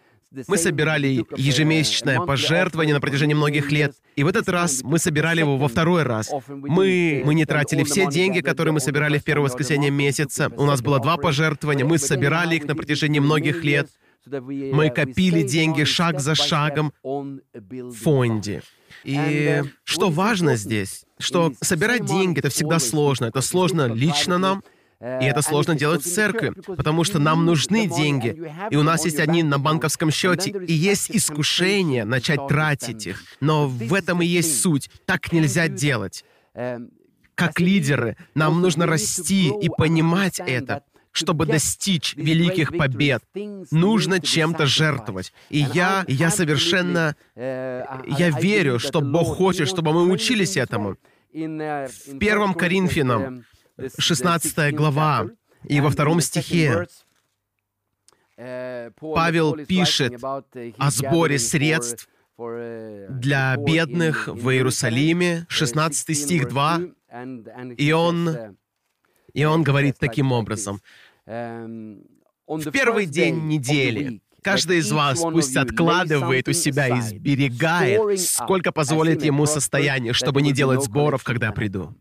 Мы 0.46 0.56
собирали 0.56 1.26
ежемесячное 1.36 2.20
пожертвование 2.20 2.94
на 2.94 3.00
протяжении 3.00 3.34
многих 3.34 3.70
лет, 3.70 3.92
и 4.16 4.24
в 4.24 4.28
этот 4.28 4.48
раз 4.48 4.82
мы 4.82 4.98
собирали 4.98 5.40
его 5.40 5.58
во 5.58 5.68
второй 5.68 6.04
раз. 6.04 6.30
Мы, 6.48 7.22
мы 7.24 7.34
не 7.34 7.44
тратили 7.44 7.82
все 7.84 8.08
деньги, 8.08 8.40
которые 8.40 8.72
мы 8.72 8.80
собирали 8.80 9.18
в 9.18 9.24
первое 9.24 9.48
воскресенье 9.48 9.90
месяца. 9.90 10.50
У 10.56 10.64
нас 10.64 10.80
было 10.80 11.00
два 11.00 11.16
пожертвования, 11.18 11.84
мы 11.84 11.98
собирали 11.98 12.56
их 12.56 12.64
на 12.64 12.74
протяжении 12.74 13.20
многих 13.20 13.62
лет. 13.62 13.90
Мы 14.24 14.88
копили 14.90 15.42
деньги 15.42 15.84
шаг 15.84 16.20
за 16.20 16.34
шагом 16.34 16.92
в 17.02 17.92
фонде. 17.92 18.62
И 19.04 19.62
что 19.84 20.10
важно 20.10 20.56
здесь, 20.56 21.04
что 21.18 21.52
собирать 21.60 22.04
деньги— 22.04 22.38
это 22.40 22.48
всегда 22.48 22.78
сложно. 22.78 23.26
Это 23.26 23.40
сложно 23.40 23.86
лично 23.92 24.38
нам, 24.38 24.62
и 25.00 25.24
это 25.24 25.42
сложно 25.42 25.74
делать 25.74 26.04
в 26.04 26.14
церкви, 26.14 26.52
потому 26.76 27.02
что 27.02 27.18
нам 27.18 27.44
нужны 27.44 27.88
деньги, 27.88 28.52
и 28.70 28.76
у 28.76 28.84
нас 28.84 29.04
есть 29.04 29.18
одни 29.18 29.42
на 29.42 29.58
банковском 29.58 30.12
счете, 30.12 30.50
и 30.50 30.72
есть 30.72 31.10
искушение 31.10 32.04
начать 32.04 32.46
тратить 32.46 33.06
их. 33.08 33.24
Но 33.40 33.66
в 33.66 33.94
этом 33.94 34.22
и 34.22 34.26
есть 34.26 34.62
суть. 34.62 34.90
Так 35.04 35.32
нельзя 35.32 35.66
делать. 35.66 36.24
Как 37.34 37.58
лидеры, 37.58 38.16
нам 38.34 38.60
нужно 38.60 38.86
расти 38.86 39.50
и 39.60 39.68
понимать 39.68 40.38
это, 40.38 40.82
чтобы 41.12 41.46
достичь 41.46 42.14
великих 42.16 42.76
побед, 42.76 43.22
нужно 43.70 44.20
чем-то 44.20 44.66
жертвовать. 44.66 45.32
И 45.50 45.58
я, 45.58 46.04
я 46.08 46.30
совершенно, 46.30 47.14
я 47.36 48.30
верю, 48.40 48.78
что 48.78 49.00
Бог 49.00 49.36
хочет, 49.36 49.68
чтобы 49.68 49.92
мы 49.92 50.10
учились 50.10 50.56
этому. 50.56 50.96
В 51.32 52.18
первом 52.18 52.54
Коринфянам, 52.54 53.44
16 53.98 54.74
глава, 54.74 55.28
и 55.64 55.80
во 55.80 55.90
втором 55.90 56.20
стихе, 56.20 56.86
Павел 58.36 59.54
пишет 59.66 60.14
о 60.22 60.90
сборе 60.90 61.38
средств 61.38 62.08
для 62.38 63.56
бедных 63.56 64.28
в 64.28 64.50
Иерусалиме, 64.50 65.46
16 65.48 66.16
стих 66.16 66.48
2, 66.48 66.80
и 67.76 67.92
он, 67.92 68.56
и 69.32 69.44
он 69.44 69.62
говорит 69.62 69.98
таким 69.98 70.32
образом. 70.32 70.80
В 71.26 72.70
первый 72.72 73.06
день 73.06 73.46
недели 73.46 74.20
каждый 74.42 74.78
из 74.78 74.90
вас 74.90 75.20
пусть 75.20 75.56
откладывает 75.56 76.48
у 76.48 76.52
себя 76.52 76.88
и 76.88 77.00
сберегает, 77.00 78.20
сколько 78.20 78.72
позволит 78.72 79.22
ему 79.24 79.46
состояние, 79.46 80.12
чтобы 80.12 80.42
не 80.42 80.52
делать 80.52 80.84
сборов, 80.84 81.24
когда 81.24 81.52
приду. 81.52 81.94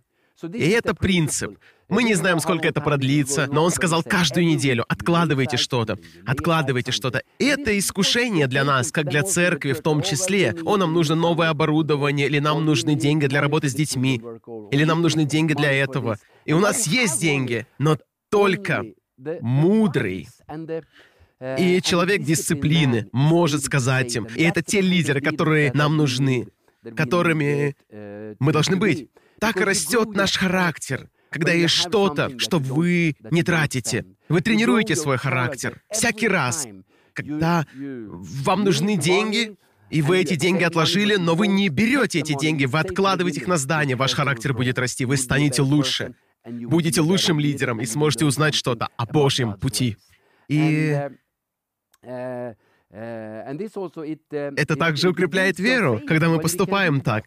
И 0.53 0.69
это 0.69 0.95
принцип. 0.95 1.59
Мы 1.87 2.03
не 2.03 2.15
знаем, 2.15 2.39
сколько 2.39 2.67
это 2.67 2.79
продлится, 2.79 3.47
но 3.51 3.63
он 3.65 3.69
сказал 3.69 4.01
каждую 4.01 4.47
неделю, 4.47 4.85
откладывайте 4.87 5.57
что-то, 5.57 5.99
откладывайте 6.25 6.91
что-то. 6.91 7.21
И 7.37 7.45
это 7.45 7.77
искушение 7.77 8.47
для 8.47 8.63
нас, 8.63 8.91
как 8.91 9.09
для 9.09 9.23
церкви 9.23 9.73
в 9.73 9.81
том 9.81 10.01
числе. 10.01 10.55
О, 10.63 10.77
нам 10.77 10.93
нужно 10.93 11.15
новое 11.15 11.49
оборудование, 11.49 12.27
или 12.27 12.39
нам 12.39 12.65
нужны 12.65 12.95
деньги 12.95 13.27
для 13.27 13.41
работы 13.41 13.69
с 13.69 13.73
детьми, 13.73 14.21
или 14.71 14.83
нам 14.85 15.01
нужны 15.01 15.25
деньги 15.25 15.53
для 15.53 15.71
этого. 15.71 16.17
И 16.45 16.53
у 16.53 16.59
нас 16.59 16.87
есть 16.87 17.19
деньги, 17.19 17.67
но 17.77 17.97
только 18.29 18.85
мудрый 19.41 20.27
и 21.57 21.81
человек 21.81 22.21
дисциплины 22.21 23.09
может 23.11 23.63
сказать 23.63 24.15
им. 24.15 24.27
И 24.35 24.43
это 24.43 24.61
те 24.61 24.81
лидеры, 24.81 25.21
которые 25.21 25.71
нам 25.73 25.97
нужны, 25.97 26.47
которыми 26.95 27.75
мы 28.39 28.51
должны 28.51 28.75
быть. 28.75 29.09
Так 29.39 29.57
растет 29.57 30.13
наш 30.13 30.37
характер 30.37 31.09
когда 31.31 31.53
есть 31.53 31.73
что-то, 31.73 32.37
что 32.37 32.59
вы 32.59 33.15
не 33.31 33.41
тратите. 33.41 34.05
Вы 34.29 34.41
тренируете 34.41 34.95
свой 34.95 35.17
характер. 35.17 35.81
Всякий 35.89 36.27
раз, 36.27 36.67
когда 37.13 37.65
вам 37.73 38.65
нужны 38.65 38.97
деньги, 38.97 39.55
и 39.91 40.01
вы 40.01 40.19
эти 40.19 40.35
деньги 40.35 40.63
отложили, 40.63 41.15
но 41.17 41.35
вы 41.35 41.47
не 41.47 41.69
берете 41.69 42.19
эти 42.19 42.33
деньги, 42.37 42.65
вы 42.65 42.79
откладываете 42.79 43.41
их 43.41 43.47
на 43.47 43.57
здание, 43.57 43.95
ваш 43.95 44.13
характер 44.13 44.53
будет 44.53 44.79
расти, 44.79 45.05
вы 45.05 45.17
станете 45.17 45.61
лучше, 45.61 46.15
будете 46.45 47.01
лучшим 47.01 47.39
лидером 47.39 47.81
и 47.81 47.85
сможете 47.85 48.25
узнать 48.25 48.55
что-то 48.55 48.87
о 48.97 49.05
Божьем 49.05 49.53
пути. 49.53 49.97
И 50.47 50.97
это 52.91 54.75
также 54.77 55.09
укрепляет 55.09 55.59
веру, 55.59 56.01
когда 56.07 56.29
мы 56.29 56.39
поступаем 56.39 57.01
так. 57.01 57.25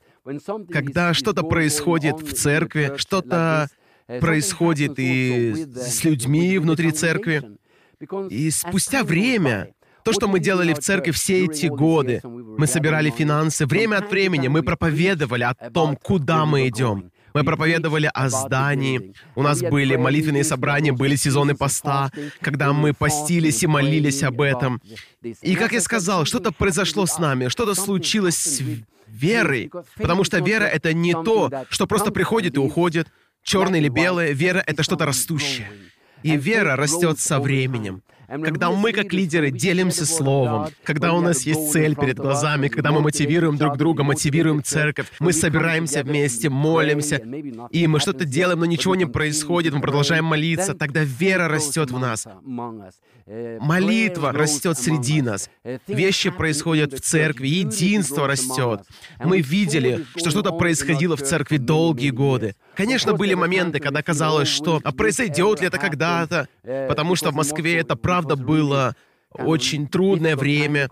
Когда 0.70 1.14
что-то 1.14 1.42
происходит 1.42 2.20
в 2.20 2.32
церкви, 2.34 2.92
что-то 2.96 3.68
происходит 4.06 4.98
и 4.98 5.54
с 5.54 6.04
людьми 6.04 6.58
внутри 6.58 6.92
церкви. 6.92 7.42
И 8.28 8.50
спустя 8.50 9.04
время, 9.04 9.74
то, 10.04 10.12
что 10.12 10.28
мы 10.28 10.38
делали 10.38 10.74
в 10.74 10.78
церкви 10.78 11.10
все 11.10 11.46
эти 11.46 11.66
годы, 11.66 12.20
мы 12.22 12.66
собирали 12.66 13.10
финансы, 13.10 13.66
время 13.66 13.96
от 13.96 14.10
времени 14.10 14.48
мы 14.48 14.62
проповедовали 14.62 15.44
о 15.44 15.54
том, 15.54 15.96
куда 15.96 16.44
мы 16.44 16.68
идем. 16.68 17.10
Мы 17.32 17.42
проповедовали 17.42 18.08
о 18.14 18.28
здании, 18.28 19.12
у 19.34 19.42
нас 19.42 19.60
были 19.60 19.96
молитвенные 19.96 20.44
собрания, 20.44 20.92
были 20.92 21.16
сезоны 21.16 21.56
поста, 21.56 22.12
когда 22.40 22.72
мы 22.72 22.92
постились 22.92 23.64
и 23.64 23.66
молились 23.66 24.22
об 24.22 24.40
этом. 24.40 24.80
И, 25.42 25.56
как 25.56 25.72
я 25.72 25.80
сказал, 25.80 26.26
что-то 26.26 26.52
произошло 26.52 27.06
с 27.06 27.18
нами, 27.18 27.48
что-то 27.48 27.74
случилось 27.74 28.36
с 28.36 28.62
верой, 29.08 29.70
потому 29.96 30.22
что 30.22 30.38
вера— 30.38 30.64
это 30.76 30.92
не 30.92 31.12
то, 31.12 31.50
что 31.70 31.88
просто 31.88 32.12
приходит 32.12 32.54
и 32.56 32.60
уходит, 32.60 33.08
черное 33.42 33.80
или 33.80 33.88
белое, 33.88 34.32
вера— 34.32 34.62
это 34.66 34.84
что-то 34.84 35.04
растущее. 35.04 35.68
И 36.22 36.36
вера 36.36 36.76
растет 36.76 37.18
со 37.18 37.40
временем. 37.40 38.02
Когда 38.28 38.70
мы, 38.70 38.92
как 38.92 39.12
лидеры, 39.12 39.50
делимся 39.50 40.06
словом, 40.06 40.68
когда 40.82 41.12
у 41.12 41.20
нас 41.20 41.42
есть 41.42 41.72
цель 41.72 41.94
перед 41.96 42.16
глазами, 42.16 42.68
когда 42.68 42.92
мы 42.92 43.00
мотивируем 43.00 43.56
друг 43.56 43.76
друга, 43.76 44.02
мотивируем 44.02 44.62
церковь, 44.62 45.10
мы 45.20 45.32
собираемся 45.32 46.02
вместе, 46.02 46.48
молимся, 46.48 47.16
и 47.70 47.86
мы 47.86 48.00
что-то 48.00 48.24
делаем, 48.24 48.60
но 48.60 48.66
ничего 48.66 48.94
не 48.94 49.06
происходит, 49.06 49.74
мы 49.74 49.80
продолжаем 49.80 50.24
молиться, 50.24 50.74
тогда 50.74 51.02
вера 51.04 51.48
растет 51.48 51.90
в 51.90 51.98
нас. 51.98 52.26
Молитва 53.26 54.32
растет 54.32 54.78
среди 54.78 55.22
нас. 55.22 55.48
Вещи 55.86 56.30
происходят 56.30 56.92
в 56.92 57.00
церкви, 57.00 57.48
единство 57.48 58.26
растет. 58.26 58.82
Мы 59.18 59.40
видели, 59.40 60.04
что 60.16 60.30
что-то 60.30 60.52
происходило 60.52 61.16
в 61.16 61.22
церкви 61.22 61.56
долгие 61.56 62.10
годы. 62.10 62.54
Конечно, 62.74 63.14
были 63.14 63.34
моменты, 63.34 63.80
когда 63.80 64.02
казалось, 64.02 64.48
что 64.48 64.80
а 64.84 64.92
произойдет 64.92 65.60
ли 65.60 65.68
это 65.68 65.78
когда-то, 65.78 66.48
потому 66.62 67.16
что 67.16 67.30
в 67.30 67.34
Москве 67.34 67.78
это 67.78 67.96
правда 67.96 68.36
было 68.36 68.94
очень 69.34 69.88
трудное 69.88 70.36
время, 70.36 70.88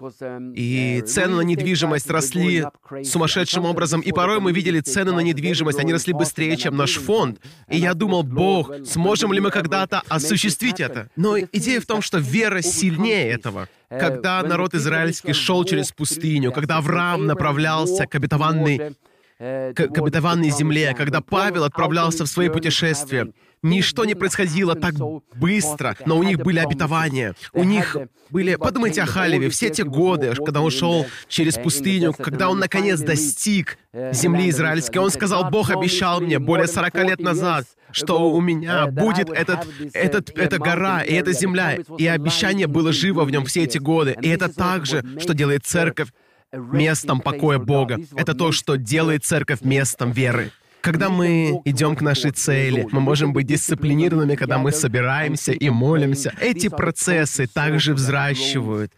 и 0.54 1.02
цены 1.06 1.36
на 1.36 1.40
недвижимость 1.42 2.10
росли 2.10 2.64
сумасшедшим 3.04 3.64
образом, 3.64 4.00
и 4.00 4.12
порой 4.12 4.40
мы 4.40 4.52
видели 4.52 4.80
цены 4.80 5.12
на 5.12 5.20
недвижимость, 5.20 5.78
они 5.78 5.92
росли 5.92 6.12
быстрее, 6.12 6.56
чем 6.56 6.76
наш 6.76 6.96
фонд. 6.96 7.40
И 7.68 7.76
я 7.76 7.94
думал, 7.94 8.22
Бог, 8.22 8.72
сможем 8.84 9.32
ли 9.32 9.40
мы 9.40 9.50
когда-то 9.50 10.02
осуществить 10.08 10.80
это? 10.80 11.08
Но 11.16 11.38
идея 11.38 11.80
в 11.80 11.86
том, 11.86 12.02
что 12.02 12.18
вера 12.18 12.62
сильнее 12.62 13.30
этого. 13.30 13.68
Когда 13.88 14.42
народ 14.42 14.74
израильский 14.74 15.34
шел 15.34 15.64
через 15.64 15.92
пустыню, 15.92 16.50
когда 16.50 16.78
Авраам 16.78 17.26
направлялся 17.26 18.06
к 18.06 18.14
обетованной 18.14 18.94
к, 19.38 19.74
к 19.74 19.98
обетованной 19.98 20.50
земле, 20.50 20.94
когда 20.96 21.20
Павел 21.20 21.64
отправлялся 21.64 22.24
в 22.24 22.28
свои 22.28 22.48
путешествия. 22.48 23.32
Ничто 23.62 24.04
не 24.04 24.14
происходило 24.14 24.74
так 24.74 24.94
быстро, 25.34 25.96
но 26.04 26.18
у 26.18 26.22
них 26.22 26.38
были 26.38 26.58
обетования. 26.58 27.34
У 27.52 27.62
них 27.62 27.96
были... 28.30 28.56
Подумайте 28.56 29.02
о 29.02 29.06
Халеве, 29.06 29.50
все 29.50 29.70
те 29.70 29.84
годы, 29.84 30.34
когда 30.34 30.60
он 30.60 30.70
шел 30.70 31.06
через 31.28 31.54
пустыню, 31.54 32.12
когда 32.12 32.50
он 32.50 32.58
наконец 32.58 33.00
достиг 33.00 33.78
земли 34.12 34.50
израильской, 34.50 35.00
он 35.00 35.10
сказал, 35.10 35.50
Бог 35.50 35.70
обещал 35.70 36.20
мне 36.20 36.38
более 36.40 36.66
40 36.66 36.94
лет 37.04 37.20
назад, 37.20 37.66
что 37.92 38.32
у 38.32 38.40
меня 38.40 38.86
будет 38.86 39.28
этот, 39.28 39.66
этот, 39.92 40.30
эта 40.36 40.58
гора 40.58 41.02
и 41.02 41.12
эта 41.14 41.32
земля, 41.32 41.78
и 41.98 42.06
обещание 42.06 42.66
было 42.66 42.92
живо 42.92 43.24
в 43.24 43.30
нем 43.30 43.44
все 43.44 43.62
эти 43.62 43.78
годы. 43.78 44.16
И 44.22 44.28
это 44.28 44.48
также, 44.52 45.04
что 45.20 45.34
делает 45.34 45.64
церковь 45.64 46.08
местом 46.52 47.20
покоя 47.20 47.58
Бога. 47.58 47.98
Это 48.16 48.34
то, 48.34 48.50
что 48.52 48.76
делает 48.76 49.24
церковь 49.24 49.60
местом 49.62 50.10
веры. 50.10 50.50
Когда 50.82 51.10
мы 51.10 51.60
идем 51.64 51.94
к 51.94 52.02
нашей 52.02 52.32
цели, 52.32 52.88
мы 52.90 53.00
можем 53.00 53.32
быть 53.32 53.46
дисциплинированными, 53.46 54.34
когда 54.34 54.58
мы 54.58 54.72
собираемся 54.72 55.52
и 55.52 55.70
молимся. 55.70 56.34
Эти 56.40 56.68
процессы 56.68 57.46
также 57.46 57.94
взращивают 57.94 58.92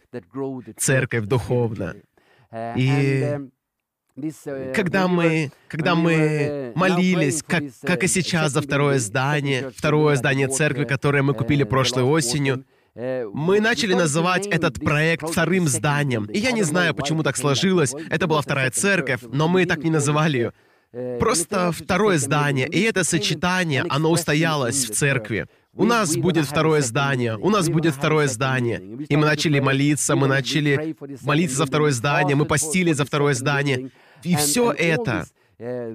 церковь 0.77 1.25
духовно. 1.25 1.95
И 2.75 3.37
когда 4.73 5.07
мы, 5.07 5.51
когда 5.67 5.93
мы 5.93 6.71
молились, 6.75 7.43
как, 7.43 7.63
как 7.81 8.03
и 8.03 8.07
сейчас 8.07 8.53
за 8.53 8.61
второе 8.61 8.97
здание, 8.97 9.71
второе 9.75 10.15
здание 10.15 10.47
церкви, 10.47 10.85
которое 10.85 11.21
мы 11.21 11.33
купили 11.33 11.63
прошлой 11.63 12.03
осенью, 12.03 12.65
мы 12.95 13.59
начали 13.59 13.93
называть 13.93 14.47
этот 14.47 14.79
проект 14.79 15.29
вторым 15.29 15.67
зданием. 15.67 16.25
И 16.25 16.39
я 16.39 16.51
не 16.51 16.63
знаю, 16.63 16.95
почему 16.95 17.23
так 17.23 17.35
сложилось. 17.37 17.93
Это 18.09 18.25
была 18.25 18.41
вторая 18.41 18.71
церковь, 18.71 19.19
но 19.31 19.47
мы 19.47 19.65
так 19.65 19.83
не 19.83 19.91
называли 19.91 20.37
ее. 20.37 20.53
Просто 21.19 21.71
второе 21.71 22.17
здание. 22.17 22.67
И 22.67 22.81
это 22.81 23.03
сочетание, 23.03 23.85
оно 23.89 24.11
устоялось 24.11 24.89
в 24.89 24.93
церкви. 24.93 25.47
У 25.73 25.83
нас 25.83 26.15
будет 26.15 26.45
второе 26.45 26.81
здание, 26.81 27.37
у 27.37 27.49
нас 27.49 27.67
будет 27.67 27.93
второе 27.93 28.27
здание. 28.27 28.81
И 29.09 29.17
мы 29.17 29.25
начали 29.25 29.59
молиться, 29.59 30.15
мы 30.15 30.27
начали 30.27 30.95
молиться 31.21 31.57
за 31.57 31.65
второе 31.65 31.91
здание, 31.91 32.35
мы 32.35 32.45
постили 32.45 32.93
за 32.93 33.03
второе 33.03 33.33
здание. 33.33 33.89
И 34.23 34.35
все 34.35 34.71
это 34.71 35.25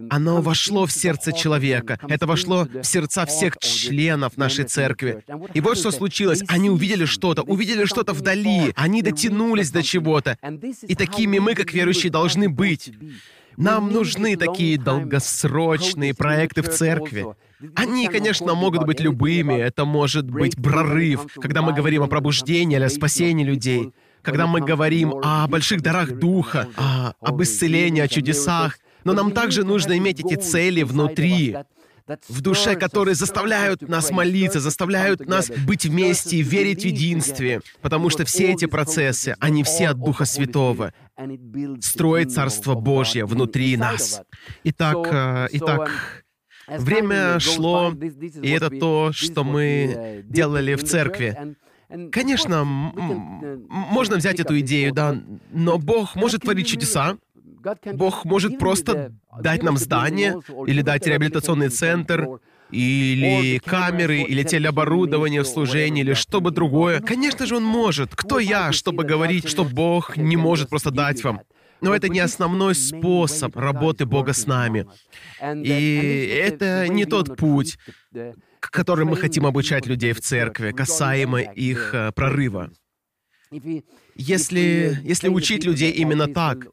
оно 0.08 0.40
вошло 0.40 0.86
в 0.86 0.92
сердце 0.92 1.32
человека. 1.32 1.98
Это 2.08 2.26
вошло 2.26 2.64
в 2.64 2.84
сердца 2.84 3.26
всех 3.26 3.58
членов 3.58 4.36
нашей 4.36 4.64
церкви. 4.64 5.22
И 5.54 5.60
вот 5.60 5.76
что 5.76 5.90
случилось. 5.90 6.42
Они 6.48 6.70
увидели 6.70 7.04
что-то, 7.04 7.42
увидели 7.42 7.84
что-то 7.84 8.12
вдали. 8.12 8.72
Они 8.74 9.02
дотянулись 9.02 9.70
до 9.70 9.82
чего-то. 9.82 10.38
И 10.86 10.94
такими 10.94 11.38
мы, 11.38 11.54
как 11.54 11.72
верующие, 11.72 12.10
должны 12.10 12.48
быть. 12.48 12.92
Нам 13.60 13.92
нужны 13.92 14.36
такие 14.36 14.78
долгосрочные 14.78 16.14
проекты 16.14 16.62
в 16.62 16.70
церкви. 16.70 17.26
Они, 17.74 18.08
конечно, 18.08 18.54
могут 18.54 18.86
быть 18.86 19.00
любыми. 19.00 19.52
Это 19.52 19.84
может 19.84 20.30
быть 20.30 20.56
прорыв, 20.56 21.26
когда 21.34 21.60
мы 21.60 21.74
говорим 21.74 22.02
о 22.02 22.06
пробуждении 22.06 22.76
или 22.76 22.84
о 22.84 22.88
спасении 22.88 23.44
людей, 23.44 23.92
когда 24.22 24.46
мы 24.46 24.62
говорим 24.62 25.12
о 25.22 25.46
больших 25.46 25.82
дарах 25.82 26.12
Духа, 26.12 26.68
о, 26.76 27.12
об 27.20 27.42
исцелении, 27.42 28.00
о 28.00 28.08
чудесах. 28.08 28.78
Но 29.04 29.12
нам 29.12 29.30
также 29.30 29.62
нужно 29.62 29.98
иметь 29.98 30.20
эти 30.20 30.36
цели 30.36 30.82
внутри, 30.82 31.54
в 32.28 32.40
душе, 32.40 32.74
которые 32.74 33.14
заставляют 33.14 33.82
нас 33.82 34.10
молиться, 34.10 34.60
заставляют 34.60 35.26
нас 35.28 35.50
быть 35.50 35.84
вместе 35.84 36.38
и 36.38 36.42
верить 36.42 36.82
в 36.82 36.86
единстве, 36.86 37.60
потому 37.82 38.10
что 38.10 38.24
все 38.24 38.52
эти 38.52 38.64
процессы, 38.64 39.36
они 39.38 39.62
все 39.62 39.88
от 39.88 39.98
Духа 39.98 40.24
Святого, 40.24 40.92
строят 41.80 42.32
Царство 42.32 42.74
Божье 42.74 43.24
внутри 43.24 43.76
нас. 43.76 44.22
Итак, 44.64 44.96
э, 45.10 45.48
итак, 45.52 45.90
время 46.66 47.38
шло, 47.40 47.92
и 48.42 48.50
это 48.50 48.70
то, 48.70 49.10
что 49.12 49.44
мы 49.44 50.24
делали 50.28 50.74
в 50.74 50.84
церкви. 50.84 51.56
Конечно, 52.12 52.64
можно 52.64 54.16
взять 54.16 54.38
эту 54.38 54.60
идею, 54.60 54.92
да, 54.92 55.20
но 55.50 55.78
Бог 55.78 56.14
может 56.14 56.42
творить 56.42 56.68
чудеса, 56.68 57.16
Бог 57.92 58.24
может 58.24 58.58
просто 58.58 59.12
дать 59.40 59.62
нам 59.62 59.76
здание 59.76 60.40
или 60.66 60.82
дать 60.82 61.06
реабилитационный 61.06 61.68
центр, 61.68 62.40
или 62.72 63.58
камеры, 63.58 64.22
или 64.22 64.42
телеоборудование 64.42 65.42
в 65.42 65.46
служении, 65.46 66.02
или 66.02 66.14
что 66.14 66.40
бы 66.40 66.50
другое. 66.50 67.00
Конечно 67.00 67.46
же, 67.46 67.56
Он 67.56 67.64
может. 67.64 68.14
Кто 68.14 68.38
я, 68.38 68.72
чтобы 68.72 69.04
говорить, 69.04 69.48
что 69.48 69.64
Бог 69.64 70.16
не 70.16 70.36
может 70.36 70.68
просто 70.68 70.90
дать 70.90 71.22
вам? 71.24 71.40
Но 71.80 71.94
это 71.94 72.08
не 72.08 72.20
основной 72.20 72.74
способ 72.74 73.56
работы 73.56 74.04
Бога 74.04 74.32
с 74.32 74.46
нами. 74.46 74.86
И 75.42 76.42
это 76.44 76.88
не 76.88 77.06
тот 77.06 77.36
путь, 77.36 77.78
к 78.12 78.70
которым 78.70 79.08
мы 79.08 79.16
хотим 79.16 79.46
обучать 79.46 79.86
людей 79.86 80.12
в 80.12 80.20
церкви, 80.20 80.72
касаемо 80.72 81.40
их 81.40 81.94
э, 81.94 82.12
прорыва. 82.12 82.70
Если, 84.14 84.98
если 85.02 85.28
учить 85.28 85.64
людей 85.64 85.90
именно 85.92 86.28
так, 86.28 86.66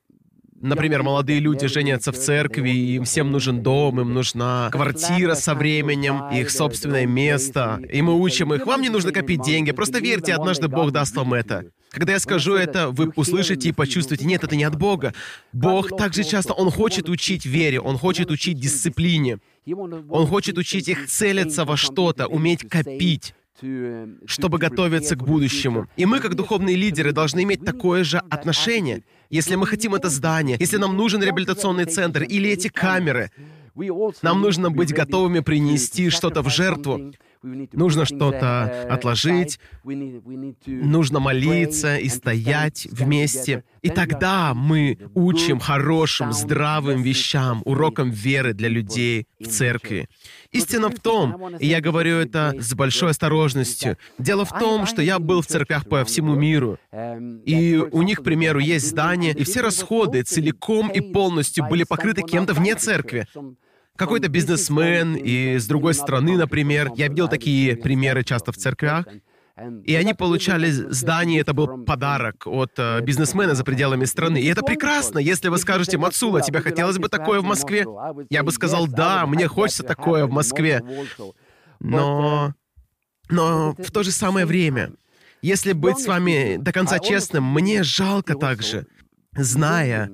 Например, 0.60 1.04
молодые 1.04 1.40
люди 1.40 1.68
женятся 1.68 2.12
в 2.12 2.18
церкви, 2.18 2.70
им 2.70 3.04
всем 3.04 3.32
нужен 3.32 3.62
дом, 3.62 4.02
им 4.02 4.14
нужна 4.14 4.70
квартира 4.72 5.36
со 5.36 5.54
временем, 5.54 6.30
их 6.34 6.50
собственное 6.50 7.06
место. 7.06 7.80
И 7.92 8.02
мы 8.02 8.20
учим 8.20 8.54
их, 8.54 8.66
вам 8.66 8.82
не 8.82 8.90
нужно 8.90 9.12
копить 9.12 9.42
деньги, 9.42 9.72
просто 9.72 10.00
верьте, 10.00 10.34
однажды 10.34 10.68
Бог 10.68 10.92
даст 10.92 11.16
вам 11.16 11.34
это. 11.34 11.66
Когда 11.92 12.14
я 12.14 12.20
скажу 12.20 12.56
это, 12.56 12.90
вы 12.90 13.12
услышите 13.16 13.70
и 13.70 13.72
почувствуете, 13.72 14.26
нет, 14.26 14.44
это 14.44 14.56
не 14.56 14.64
от 14.64 14.78
Бога. 14.78 15.14
Бог 15.54 15.96
также 15.96 16.24
часто, 16.24 16.54
Он 16.54 16.72
хочет 16.72 17.08
учить 17.08 17.46
вере, 17.46 17.80
Он 17.80 17.98
хочет 17.98 18.32
учить 18.32 18.60
дисциплине. 18.60 19.40
Он 20.10 20.28
хочет 20.28 20.58
учить 20.58 20.88
их 20.88 21.08
целиться 21.08 21.66
во 21.66 21.78
что-то, 21.78 22.28
уметь 22.28 22.68
копить 22.68 23.34
чтобы 24.26 24.60
готовиться 24.60 25.16
к 25.16 25.24
будущему. 25.24 25.88
И 25.98 26.06
мы, 26.06 26.20
как 26.20 26.36
духовные 26.36 26.76
лидеры, 26.76 27.12
должны 27.12 27.42
иметь 27.44 27.66
такое 27.66 28.04
же 28.04 28.20
отношение. 28.30 29.04
Если 29.30 29.56
мы 29.56 29.68
хотим 29.68 29.94
это 29.96 30.10
здание, 30.10 30.58
если 30.60 30.78
нам 30.78 30.96
нужен 30.96 31.22
реабилитационный 31.22 31.86
центр 31.86 32.24
или 32.24 32.50
эти 32.50 32.70
камеры, 32.70 33.32
нам 34.22 34.42
нужно 34.42 34.72
быть 34.72 34.94
готовыми 34.94 35.42
принести 35.42 36.10
что-то 36.10 36.42
в 36.42 36.50
жертву, 36.50 37.14
Нужно 37.74 38.06
что-то 38.06 38.88
отложить, 38.90 39.60
нужно 39.84 41.20
молиться 41.20 41.98
и 41.98 42.10
стоять 42.10 42.88
вместе. 42.92 43.64
И 43.82 43.90
тогда 43.90 44.54
мы 44.54 44.98
учим 45.14 45.60
хорошим, 45.60 46.34
здравым 46.34 47.02
вещам, 47.02 47.62
урокам 47.66 48.10
веры 48.10 48.54
для 48.54 48.70
людей 48.70 49.28
в 49.40 49.48
церкви. 49.48 50.10
Истина 50.52 50.90
в 50.90 51.00
том, 51.00 51.56
и 51.58 51.68
я 51.68 51.82
говорю 51.82 52.18
это 52.18 52.54
с 52.60 52.74
большой 52.74 53.12
осторожностью, 53.12 53.98
дело 54.18 54.46
в 54.46 54.58
том, 54.58 54.86
что 54.86 55.02
я 55.02 55.20
был 55.20 55.42
в 55.42 55.48
церквях 55.48 55.88
по 55.88 56.04
всему 56.06 56.36
миру, 56.36 56.78
и 57.46 57.82
у 57.92 58.02
них, 58.02 58.20
к 58.20 58.24
примеру, 58.24 58.60
есть 58.60 58.88
здание, 58.88 59.34
и 59.34 59.44
все 59.44 59.62
расходы 59.62 60.24
целиком 60.24 60.90
и 60.90 61.02
полностью 61.02 61.66
были 61.68 61.84
покрыты 61.84 62.22
кем-то 62.24 62.54
вне 62.54 62.76
церкви 62.76 63.28
какой-то 63.98 64.30
бизнесмен 64.30 65.16
из 65.16 65.68
другой 65.68 65.94
страны, 65.94 66.38
например. 66.38 66.92
Я 66.96 67.08
видел 67.08 67.28
такие 67.28 67.76
примеры 67.76 68.24
часто 68.24 68.52
в 68.52 68.58
церквях. 68.58 69.06
И 69.84 69.96
они 69.96 70.14
получали 70.14 70.70
здание, 70.70 71.42
это 71.42 71.54
был 71.54 71.84
подарок 71.84 72.46
от 72.46 72.74
э, 72.78 73.02
бизнесмена 73.02 73.56
за 73.56 73.64
пределами 73.64 74.06
страны. 74.06 74.40
И 74.40 74.46
это 74.46 74.62
прекрасно. 74.62 75.18
Если 75.18 75.50
вы 75.50 75.58
скажете, 75.58 75.98
Мацула, 75.98 76.42
тебе 76.42 76.62
хотелось 76.62 77.00
бы 77.00 77.10
такое 77.10 77.42
в 77.42 77.44
Москве? 77.44 77.84
Я 78.30 78.44
бы 78.44 78.52
сказал, 78.52 78.86
да, 78.86 79.26
мне 79.26 79.48
хочется 79.48 79.82
такое 79.82 80.28
в 80.28 80.32
Москве. 80.32 80.84
Но... 81.80 82.54
Но 83.30 83.76
в 83.78 83.92
то 83.92 84.04
же 84.04 84.12
самое 84.12 84.46
время, 84.46 84.94
если 85.42 85.74
быть 85.74 86.00
с 86.00 86.08
вами 86.08 86.58
до 86.58 86.72
конца 86.72 87.00
честным, 87.00 87.44
мне 87.44 87.84
жалко 87.84 88.36
также, 88.36 88.88
зная, 89.36 90.12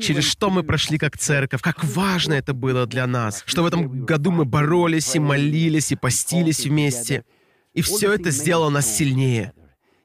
через 0.00 0.24
что 0.24 0.50
мы 0.50 0.62
прошли 0.62 0.98
как 0.98 1.18
церковь, 1.18 1.60
как 1.62 1.84
важно 1.84 2.34
это 2.34 2.54
было 2.54 2.86
для 2.86 3.06
нас, 3.06 3.42
что 3.46 3.62
в 3.62 3.66
этом 3.66 4.04
году 4.04 4.30
мы 4.30 4.44
боролись 4.44 5.14
и 5.14 5.18
молились 5.18 5.92
и 5.92 5.96
постились 5.96 6.64
вместе. 6.64 7.24
И 7.74 7.82
все 7.82 8.12
это 8.12 8.30
сделало 8.30 8.70
нас 8.70 8.96
сильнее. 8.96 9.52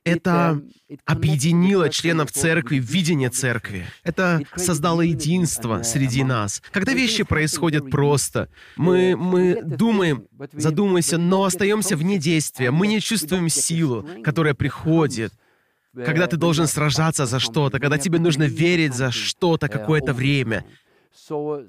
Это 0.04 0.62
объединило 1.06 1.90
членов 1.90 2.32
церкви 2.32 2.80
в 2.80 2.84
видение 2.84 3.30
церкви. 3.32 3.88
Это 4.04 4.42
создало 4.56 5.02
единство 5.02 5.82
среди 5.82 6.24
нас. 6.24 6.62
Когда 6.72 6.94
вещи 6.94 7.24
происходят 7.24 7.90
просто, 7.90 8.50
мы, 8.76 9.16
мы 9.18 9.64
думаем, 9.64 10.28
задумаемся, 10.54 11.18
но 11.18 11.46
остаемся 11.46 11.98
вне 11.98 12.20
действия. 12.20 12.70
Мы 12.70 12.86
не 12.86 13.02
чувствуем 13.02 13.50
силу, 13.50 14.08
которая 14.24 14.54
приходит 14.54 15.34
когда 15.96 16.28
ты 16.28 16.38
должен 16.38 16.68
сражаться 16.68 17.26
за 17.26 17.40
что-то, 17.40 17.80
когда 17.80 17.98
тебе 17.98 18.20
нужно 18.20 18.44
верить 18.44 18.94
за 18.94 19.12
что-то 19.12 19.68
какое-то 19.68 20.14
время. 20.14 20.66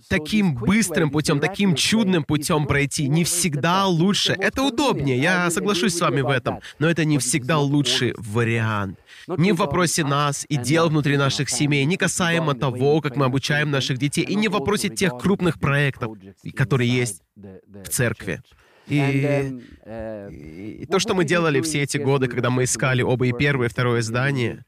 Таким 0.09 0.55
быстрым 0.55 1.11
путем, 1.11 1.41
таким 1.41 1.75
чудным 1.75 2.25
путем 2.25 2.67
пройти 2.67 3.09
не 3.09 3.25
всегда 3.25 3.87
лучше. 3.87 4.35
Это 4.39 4.63
удобнее, 4.63 5.19
я 5.19 5.51
соглашусь 5.51 5.97
с 5.97 6.01
вами 6.01 6.21
в 6.21 6.29
этом, 6.29 6.61
но 6.79 6.89
это 6.91 7.05
не 7.05 7.19
всегда 7.19 7.59
лучший 7.59 8.15
вариант. 8.19 8.99
Не 9.29 9.53
в 9.53 9.57
вопросе 9.57 10.05
нас 10.05 10.45
и 10.49 10.57
дел 10.57 10.89
внутри 10.89 11.17
наших 11.17 11.49
семей, 11.49 11.85
не 11.85 11.97
касаемо 11.97 12.55
того, 12.55 13.01
как 13.01 13.17
мы 13.17 13.25
обучаем 13.27 13.71
наших 13.71 13.99
детей, 13.99 14.25
и 14.25 14.35
не 14.35 14.49
в 14.49 14.53
вопросе 14.53 14.89
тех 14.89 15.17
крупных 15.17 15.59
проектов, 15.59 16.19
которые 16.55 16.91
есть 16.91 17.23
в 17.37 17.89
церкви. 17.89 18.43
И, 18.89 18.99
um, 18.99 19.63
uh, 19.85 20.33
и 20.33 20.87
то, 20.87 20.99
что 20.99 21.15
мы 21.15 21.25
делали 21.25 21.61
все 21.61 21.83
эти 21.83 21.99
годы, 21.99 22.29
когда 22.29 22.51
мы 22.51 22.65
искали 22.65 23.03
оба 23.03 23.27
и 23.27 23.33
первое, 23.33 23.67
и 23.67 23.71
второе 23.71 24.01
здание, 24.03 24.65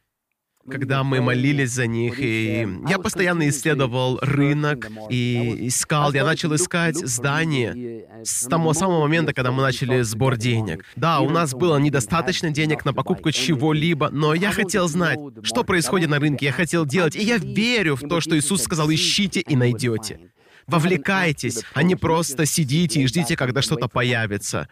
когда 0.70 1.02
мы 1.02 1.20
молились 1.20 1.70
за 1.70 1.86
них, 1.86 2.20
и 2.20 2.68
я 2.88 2.98
постоянно 2.98 3.48
исследовал 3.48 4.18
рынок 4.20 4.88
и 5.08 5.68
искал, 5.68 6.12
я 6.12 6.24
начал 6.24 6.54
искать 6.54 6.96
здание 6.96 8.06
с 8.22 8.46
того 8.46 8.72
самого 8.74 9.00
момента, 9.00 9.32
когда 9.32 9.50
мы 9.50 9.62
начали 9.62 10.02
сбор 10.02 10.36
денег. 10.36 10.84
Да, 10.96 11.20
у 11.20 11.30
нас 11.30 11.54
было 11.54 11.78
недостаточно 11.78 12.50
денег 12.50 12.84
на 12.84 12.92
покупку 12.92 13.30
чего-либо, 13.30 14.10
но 14.10 14.34
я 14.34 14.52
хотел 14.52 14.88
знать, 14.88 15.18
что 15.42 15.64
происходит 15.64 16.10
на 16.10 16.18
рынке, 16.18 16.46
я 16.46 16.52
хотел 16.52 16.84
делать, 16.84 17.16
и 17.16 17.22
я 17.22 17.38
верю 17.38 17.96
в 17.96 18.00
то, 18.00 18.20
что 18.20 18.38
Иисус 18.38 18.62
сказал, 18.62 18.90
ищите 18.90 19.40
и 19.40 19.56
найдете. 19.56 20.20
Вовлекайтесь, 20.68 21.64
а 21.72 21.82
не 21.82 21.96
просто 21.96 22.46
сидите 22.46 23.00
и 23.00 23.06
ждите, 23.06 23.36
когда 23.36 23.62
что-то 23.62 23.88
появится. 23.88 24.68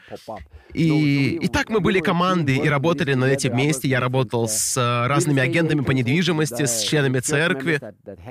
И, 0.75 1.39
и 1.41 1.49
так 1.49 1.71
мы 1.71 1.81
были 1.81 2.01
командой 2.01 2.59
и 2.59 2.69
работали 2.69 3.15
над 3.15 3.31
этим 3.31 3.53
вместе. 3.53 3.89
Я 3.89 3.99
работал 3.99 4.47
с 4.47 4.77
э, 4.77 5.07
разными 5.07 5.41
агентами 5.41 5.81
по 5.81 5.93
недвижимости, 5.93 6.67
с 6.67 6.83
членами 6.83 7.21
церкви, 7.21 7.81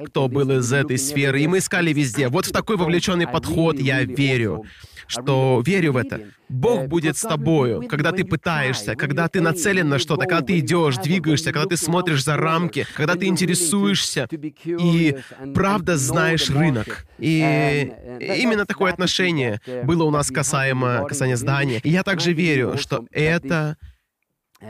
кто 0.05 0.27
был 0.27 0.51
из 0.51 0.71
этой 0.71 0.99
сферы, 0.99 1.41
и 1.41 1.47
мы 1.47 1.57
искали 1.57 1.91
везде. 1.91 2.27
Вот 2.27 2.45
в 2.45 2.51
такой 2.51 2.77
вовлеченный 2.77 3.27
подход 3.27 3.79
я 3.79 4.03
верю 4.03 4.63
что 5.07 5.61
верю 5.65 5.93
в 5.93 5.97
это. 5.97 6.21
Бог 6.47 6.87
будет 6.87 7.17
с 7.17 7.21
тобою, 7.21 7.87
когда 7.87 8.11
ты 8.11 8.23
пытаешься, 8.23 8.95
когда 8.95 9.27
ты 9.27 9.41
нацелен 9.41 9.89
на 9.89 9.99
что-то, 9.99 10.25
когда 10.25 10.41
ты 10.41 10.59
идешь, 10.59 10.97
двигаешься, 10.97 11.51
когда 11.51 11.67
ты 11.69 11.77
смотришь 11.77 12.23
за 12.23 12.37
рамки, 12.37 12.85
когда 12.95 13.15
ты 13.15 13.25
интересуешься 13.25 14.27
и 14.31 15.17
правда 15.53 15.97
знаешь 15.97 16.49
рынок. 16.49 17.05
И 17.17 17.91
именно 18.19 18.65
такое 18.65 18.91
отношение 18.91 19.59
было 19.83 20.03
у 20.03 20.11
нас 20.11 20.29
касаемо 20.29 21.05
касания 21.07 21.35
здания. 21.35 21.79
И 21.83 21.89
я 21.89 22.03
также 22.03 22.33
верю, 22.33 22.77
что 22.77 23.05
это 23.11 23.77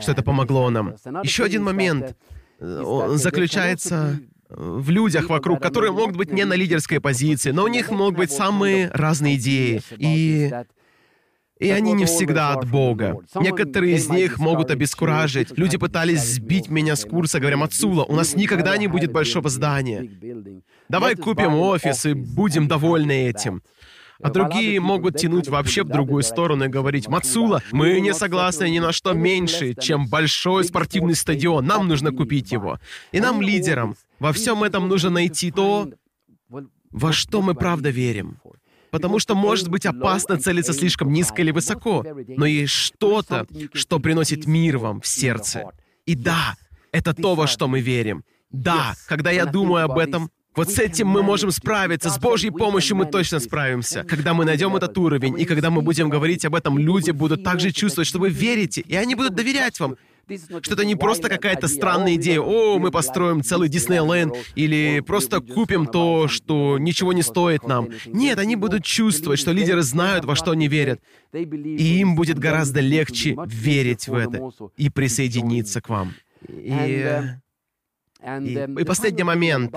что 0.00 0.12
это 0.12 0.22
помогло 0.22 0.68
нам. 0.70 0.94
Еще 1.22 1.44
один 1.44 1.62
момент 1.62 2.16
заключается 2.58 4.18
в 4.48 4.90
людях 4.90 5.28
вокруг, 5.28 5.60
которые 5.60 5.92
могут 5.92 6.16
быть 6.16 6.32
не 6.32 6.44
на 6.44 6.54
лидерской 6.54 7.00
позиции, 7.00 7.50
но 7.50 7.64
у 7.64 7.68
них 7.68 7.90
могут 7.90 8.16
быть 8.16 8.30
самые 8.30 8.90
разные 8.92 9.36
идеи. 9.36 9.82
И 9.98 10.52
и 11.58 11.70
они 11.70 11.94
не 11.94 12.04
всегда 12.04 12.52
от 12.52 12.68
Бога. 12.68 13.16
Некоторые 13.34 13.96
из 13.96 14.10
них 14.10 14.38
могут 14.38 14.70
обескуражить. 14.70 15.56
Люди 15.56 15.78
пытались 15.78 16.20
сбить 16.20 16.68
меня 16.68 16.96
с 16.96 17.04
курса, 17.06 17.40
говоря, 17.40 17.56
«Мацула, 17.56 18.04
у 18.04 18.14
нас 18.14 18.34
никогда 18.34 18.76
не 18.76 18.88
будет 18.88 19.10
большого 19.10 19.48
здания. 19.48 20.06
Давай 20.90 21.14
купим 21.14 21.54
офис 21.54 22.04
и 22.04 22.12
будем 22.12 22.68
довольны 22.68 23.28
этим». 23.28 23.62
А 24.22 24.30
другие 24.30 24.80
могут 24.80 25.16
тянуть 25.16 25.48
вообще 25.48 25.82
в 25.82 25.88
другую 25.88 26.22
сторону 26.22 26.64
и 26.64 26.68
говорить, 26.68 27.08
«Мацула, 27.08 27.62
мы 27.72 28.00
не 28.00 28.14
согласны 28.14 28.68
ни 28.70 28.78
на 28.78 28.92
что 28.92 29.12
меньше, 29.12 29.74
чем 29.74 30.08
большой 30.08 30.64
спортивный 30.64 31.14
стадион. 31.14 31.66
Нам 31.66 31.86
нужно 31.88 32.12
купить 32.12 32.52
его». 32.52 32.78
И 33.12 33.20
нам, 33.20 33.42
лидерам, 33.42 33.96
во 34.18 34.32
всем 34.32 34.62
этом 34.62 34.88
нужно 34.88 35.10
найти 35.10 35.50
то, 35.50 35.90
во 36.90 37.12
что 37.12 37.42
мы 37.42 37.54
правда 37.54 37.90
верим. 37.90 38.38
Потому 38.90 39.18
что 39.18 39.34
может 39.34 39.68
быть 39.68 39.84
опасно 39.84 40.38
целиться 40.38 40.72
слишком 40.72 41.12
низко 41.12 41.42
или 41.42 41.50
высоко, 41.50 42.04
но 42.28 42.46
есть 42.46 42.72
что-то, 42.72 43.46
что 43.74 43.98
приносит 43.98 44.46
мир 44.46 44.78
вам 44.78 45.00
в 45.00 45.06
сердце. 45.06 45.64
И 46.06 46.14
да, 46.14 46.54
это 46.92 47.12
то, 47.12 47.34
во 47.34 47.46
что 47.46 47.68
мы 47.68 47.80
верим. 47.80 48.24
Да, 48.50 48.94
когда 49.06 49.30
я 49.30 49.44
думаю 49.44 49.84
об 49.84 49.98
этом, 49.98 50.30
Вот 50.56 50.70
с 50.70 50.78
этим 50.78 51.06
мы 51.06 51.22
можем 51.22 51.50
справиться. 51.50 52.08
С 52.08 52.18
Божьей 52.18 52.50
помощью 52.50 52.96
мы 52.96 53.04
точно 53.04 53.40
справимся. 53.40 54.04
Когда 54.04 54.32
мы 54.32 54.46
найдем 54.46 54.74
этот 54.74 54.96
уровень, 54.96 55.38
и 55.38 55.44
когда 55.44 55.70
мы 55.70 55.82
будем 55.82 56.08
говорить 56.08 56.46
об 56.46 56.54
этом, 56.54 56.78
люди 56.78 57.10
будут 57.10 57.44
также 57.44 57.72
чувствовать, 57.72 58.08
что 58.08 58.18
вы 58.18 58.30
верите, 58.30 58.80
и 58.80 58.96
они 58.96 59.14
будут 59.14 59.34
доверять 59.34 59.78
вам. 59.80 59.96
Что 60.62 60.74
это 60.74 60.84
не 60.84 60.96
просто 60.96 61.28
какая-то 61.28 61.68
странная 61.68 62.16
идея, 62.16 62.40
о, 62.40 62.78
мы 62.78 62.90
построим 62.90 63.42
целый 63.42 63.68
Диснейленд, 63.68 64.34
или 64.56 65.00
просто 65.00 65.40
купим 65.40 65.86
то, 65.86 66.26
что 66.26 66.78
ничего 66.78 67.12
не 67.12 67.22
стоит 67.22 67.62
нам. 67.64 67.88
Нет, 68.06 68.38
они 68.38 68.56
будут 68.56 68.84
чувствовать, 68.84 69.38
что 69.38 69.52
лидеры 69.52 69.82
знают, 69.82 70.24
во 70.24 70.34
что 70.34 70.50
они 70.50 70.66
верят. 70.66 71.00
И 71.32 72.00
им 72.00 72.16
будет 72.16 72.38
гораздо 72.38 72.80
легче 72.80 73.36
верить 73.46 74.08
в 74.08 74.14
это 74.14 74.50
и 74.76 74.90
присоединиться 74.90 75.80
к 75.80 75.88
вам. 75.88 76.14
И, 76.48 77.06
и, 78.22 78.66
и 78.80 78.84
последний 78.84 79.22
момент 79.22 79.72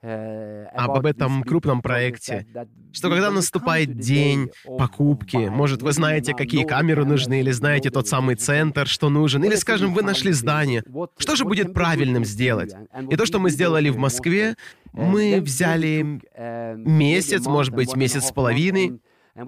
об 0.00 1.06
этом 1.06 1.42
крупном 1.42 1.82
проекте, 1.82 2.46
что 2.92 3.10
когда 3.10 3.30
наступает 3.30 3.98
день 3.98 4.50
покупки, 4.64 5.48
может, 5.48 5.82
вы 5.82 5.92
знаете, 5.92 6.34
какие 6.34 6.64
камеры 6.64 7.04
нужны, 7.04 7.40
или 7.40 7.50
знаете 7.50 7.90
тот 7.90 8.06
самый 8.06 8.36
центр, 8.36 8.86
что 8.86 9.10
нужен, 9.10 9.42
или, 9.44 9.56
скажем, 9.56 9.92
вы 9.94 10.02
нашли 10.02 10.32
здание, 10.32 10.84
что 11.18 11.36
же 11.36 11.44
будет 11.44 11.72
правильным 11.72 12.24
сделать? 12.24 12.72
И 13.10 13.16
то, 13.16 13.26
что 13.26 13.38
мы 13.38 13.50
сделали 13.50 13.88
в 13.88 13.96
Москве, 13.96 14.54
мы 14.92 15.40
взяли 15.40 16.20
месяц, 16.76 17.44
может 17.46 17.74
быть, 17.74 17.96
месяц 17.96 18.26
с 18.26 18.32
половиной, 18.32 19.00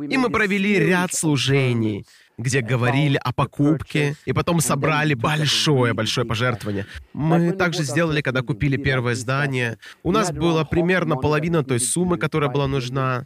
и 0.08 0.16
мы 0.16 0.30
провели 0.30 0.78
ряд 0.78 1.12
служений, 1.12 2.04
где 2.38 2.60
говорили 2.60 3.18
о 3.22 3.32
покупке, 3.32 4.14
и 4.24 4.32
потом 4.32 4.60
собрали 4.60 5.14
большое-большое 5.14 6.26
пожертвование. 6.26 6.86
Мы 7.12 7.52
также 7.52 7.82
сделали, 7.82 8.22
когда 8.22 8.42
купили 8.42 8.76
первое 8.76 9.14
здание. 9.14 9.78
У 10.02 10.12
нас 10.12 10.32
было 10.32 10.64
примерно 10.64 11.16
половина 11.16 11.62
той 11.62 11.80
суммы, 11.80 12.18
которая 12.18 12.50
была 12.50 12.66
нужна. 12.66 13.24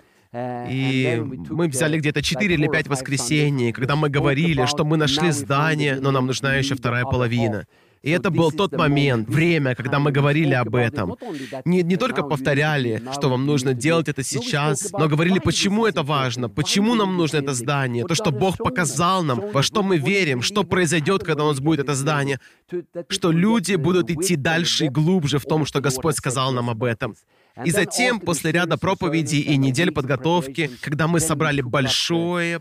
И 0.68 1.22
мы 1.48 1.68
взяли 1.68 1.98
где-то 1.98 2.20
4 2.20 2.54
или 2.54 2.66
5 2.66 2.88
воскресений, 2.88 3.72
когда 3.72 3.94
мы 3.94 4.08
говорили, 4.08 4.66
что 4.66 4.84
мы 4.84 4.96
нашли 4.96 5.30
здание, 5.30 5.98
но 6.00 6.10
нам 6.10 6.26
нужна 6.26 6.56
еще 6.56 6.74
вторая 6.74 7.04
половина. 7.04 7.66
И 8.04 8.10
это 8.10 8.30
был 8.30 8.52
тот 8.52 8.72
момент, 8.76 9.28
время, 9.28 9.74
когда 9.74 9.98
мы 9.98 10.12
говорили 10.12 10.52
об 10.52 10.74
этом. 10.74 11.16
Не, 11.64 11.82
не 11.82 11.96
только 11.96 12.22
повторяли, 12.22 13.02
что 13.12 13.30
вам 13.30 13.46
нужно 13.46 13.72
делать 13.72 14.08
это 14.08 14.22
сейчас, 14.22 14.92
но 14.92 15.08
говорили, 15.08 15.38
почему 15.38 15.86
это 15.86 16.02
важно, 16.02 16.50
почему 16.50 16.94
нам 16.94 17.16
нужно 17.16 17.38
это 17.38 17.54
здание, 17.54 18.04
то, 18.04 18.14
что 18.14 18.30
Бог 18.30 18.58
показал 18.58 19.22
нам, 19.22 19.40
во 19.52 19.62
что 19.62 19.82
мы 19.82 19.96
верим, 19.96 20.42
что 20.42 20.64
произойдет, 20.64 21.24
когда 21.24 21.44
у 21.44 21.48
нас 21.48 21.60
будет 21.60 21.80
это 21.80 21.94
здание, 21.94 22.40
что 23.08 23.32
люди 23.32 23.76
будут 23.76 24.10
идти 24.10 24.36
дальше 24.36 24.84
и 24.84 24.88
глубже 24.90 25.38
в 25.38 25.44
том, 25.44 25.64
что 25.64 25.80
Господь 25.80 26.16
сказал 26.16 26.52
нам 26.52 26.68
об 26.68 26.84
этом. 26.84 27.14
И 27.64 27.70
затем, 27.70 28.20
после 28.20 28.52
ряда 28.52 28.76
проповедей 28.76 29.40
и 29.40 29.56
недель 29.56 29.92
подготовки, 29.92 30.70
когда 30.82 31.06
мы 31.06 31.20
собрали 31.20 31.62
большое, 31.62 32.60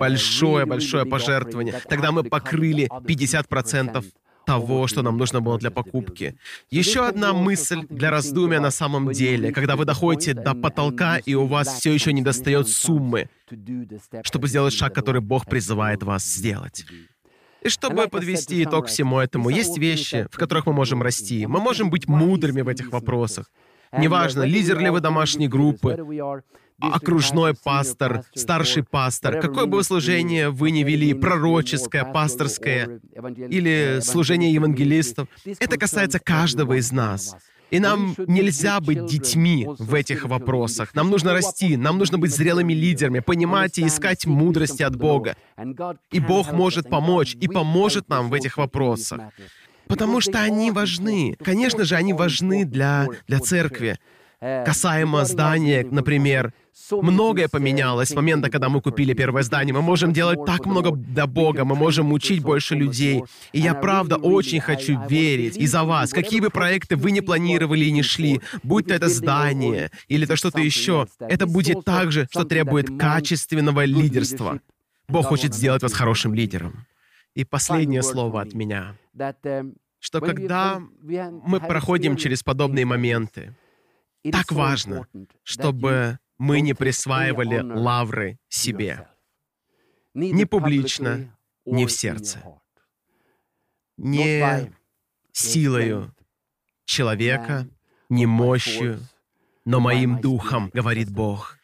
большое, 0.00 0.64
большое 0.64 1.04
пожертвование, 1.04 1.74
тогда 1.88 2.10
мы 2.10 2.22
покрыли 2.22 2.88
50% 2.88 4.04
того, 4.52 4.86
что 4.86 5.02
нам 5.02 5.16
нужно 5.16 5.40
было 5.40 5.58
для 5.58 5.70
покупки. 5.70 6.34
Еще 6.70 7.00
одна 7.06 7.32
мысль 7.32 7.80
для 7.88 8.10
раздумия 8.10 8.60
на 8.60 8.70
самом 8.70 9.12
деле, 9.12 9.52
когда 9.52 9.76
вы 9.76 9.84
доходите 9.84 10.34
до 10.34 10.54
потолка, 10.54 11.18
и 11.28 11.34
у 11.34 11.46
вас 11.46 11.68
все 11.78 11.92
еще 11.94 12.12
не 12.12 12.22
достает 12.22 12.68
суммы, 12.68 13.28
чтобы 14.22 14.48
сделать 14.48 14.74
шаг, 14.74 14.94
который 14.94 15.20
Бог 15.20 15.46
призывает 15.46 16.02
вас 16.02 16.22
сделать. 16.24 16.84
И 17.64 17.68
чтобы 17.68 18.08
подвести 18.08 18.62
итог 18.64 18.86
всему 18.86 19.18
этому, 19.18 19.50
есть 19.50 19.78
вещи, 19.78 20.26
в 20.30 20.36
которых 20.36 20.66
мы 20.66 20.72
можем 20.72 21.02
расти. 21.02 21.46
Мы 21.46 21.60
можем 21.60 21.90
быть 21.90 22.08
мудрыми 22.08 22.62
в 22.62 22.68
этих 22.68 22.92
вопросах. 22.92 23.50
Неважно, 23.98 24.42
лидер 24.42 24.78
ли 24.78 24.90
вы 24.90 25.00
домашней 25.00 25.48
группы, 25.48 25.96
окружной 26.82 27.54
пастор, 27.54 28.24
старший 28.34 28.82
пастор, 28.82 29.40
какое 29.40 29.66
бы 29.66 29.82
служение 29.82 30.50
вы 30.50 30.70
ни 30.70 30.82
вели, 30.82 31.14
пророческое, 31.14 32.04
пасторское 32.04 33.00
или 33.48 34.00
служение 34.02 34.52
евангелистов, 34.52 35.28
это 35.44 35.76
касается 35.76 36.18
каждого 36.18 36.78
из 36.78 36.92
нас. 36.92 37.36
И 37.72 37.80
нам 37.80 38.14
нельзя 38.26 38.80
быть 38.80 39.06
детьми 39.06 39.66
в 39.66 39.94
этих 39.94 40.26
вопросах. 40.26 40.94
Нам 40.94 41.08
нужно 41.08 41.32
расти, 41.32 41.78
нам 41.78 41.96
нужно 41.96 42.18
быть 42.18 42.30
зрелыми 42.30 42.74
лидерами, 42.74 43.20
понимать 43.20 43.78
и 43.78 43.86
искать 43.86 44.26
мудрости 44.26 44.82
от 44.82 44.94
Бога. 44.96 45.36
И 46.10 46.20
Бог 46.20 46.52
может 46.52 46.90
помочь 46.90 47.34
и 47.40 47.48
поможет 47.48 48.10
нам 48.10 48.28
в 48.28 48.34
этих 48.34 48.58
вопросах. 48.58 49.20
Потому 49.86 50.20
что 50.20 50.38
они 50.42 50.70
важны. 50.70 51.36
Конечно 51.42 51.84
же, 51.84 51.96
они 51.96 52.12
важны 52.12 52.66
для, 52.66 53.08
для 53.26 53.40
церкви. 53.40 53.98
Касаемо 54.42 55.24
здания, 55.24 55.86
например, 55.88 56.52
Многое 56.90 57.48
поменялось 57.48 58.08
с 58.08 58.14
момента, 58.14 58.50
когда 58.50 58.68
мы 58.68 58.80
купили 58.80 59.12
первое 59.12 59.42
здание. 59.42 59.74
Мы 59.74 59.82
можем 59.82 60.12
делать 60.12 60.44
так 60.46 60.66
много 60.66 60.90
для 60.90 61.26
Бога, 61.26 61.64
мы 61.64 61.74
можем 61.74 62.12
учить 62.12 62.42
больше 62.42 62.74
людей. 62.74 63.22
И 63.52 63.60
я 63.60 63.74
правда 63.74 64.16
очень 64.16 64.60
хочу 64.60 64.98
верить 65.08 65.56
и 65.56 65.66
за 65.66 65.84
вас. 65.84 66.12
Какие 66.12 66.40
бы 66.40 66.50
проекты 66.50 66.96
вы 66.96 67.10
не 67.10 67.20
планировали 67.20 67.84
и 67.84 67.92
не 67.92 68.02
шли, 68.02 68.40
будь 68.62 68.86
то 68.86 68.94
это 68.94 69.08
здание 69.08 69.90
или 70.08 70.24
это 70.24 70.36
что-то 70.36 70.60
еще, 70.60 71.06
это 71.20 71.46
будет 71.46 71.84
также, 71.84 72.26
что 72.30 72.44
требует 72.44 72.98
качественного 72.98 73.84
лидерства. 73.84 74.60
Бог 75.08 75.26
хочет 75.26 75.54
сделать 75.54 75.82
вас 75.82 75.92
хорошим 75.92 76.34
лидером. 76.34 76.86
И 77.34 77.44
последнее 77.44 78.02
слово 78.02 78.42
от 78.42 78.54
меня, 78.54 78.96
что 80.00 80.20
когда 80.20 80.80
мы 81.46 81.60
проходим 81.60 82.16
через 82.16 82.42
подобные 82.42 82.86
моменты, 82.86 83.54
так 84.30 84.52
важно, 84.52 85.06
чтобы 85.42 86.18
мы 86.38 86.60
не 86.60 86.74
присваивали 86.74 87.60
лавры 87.60 88.38
себе. 88.48 89.08
Не 90.14 90.44
публично, 90.44 91.36
не 91.64 91.86
в 91.86 91.92
сердце. 91.92 92.42
Не 93.96 94.72
силою 95.32 96.14
человека, 96.84 97.68
не 98.08 98.26
мощью, 98.26 99.00
но 99.64 99.80
моим 99.80 100.20
духом, 100.20 100.70
говорит 100.74 101.10
Бог. 101.10 101.58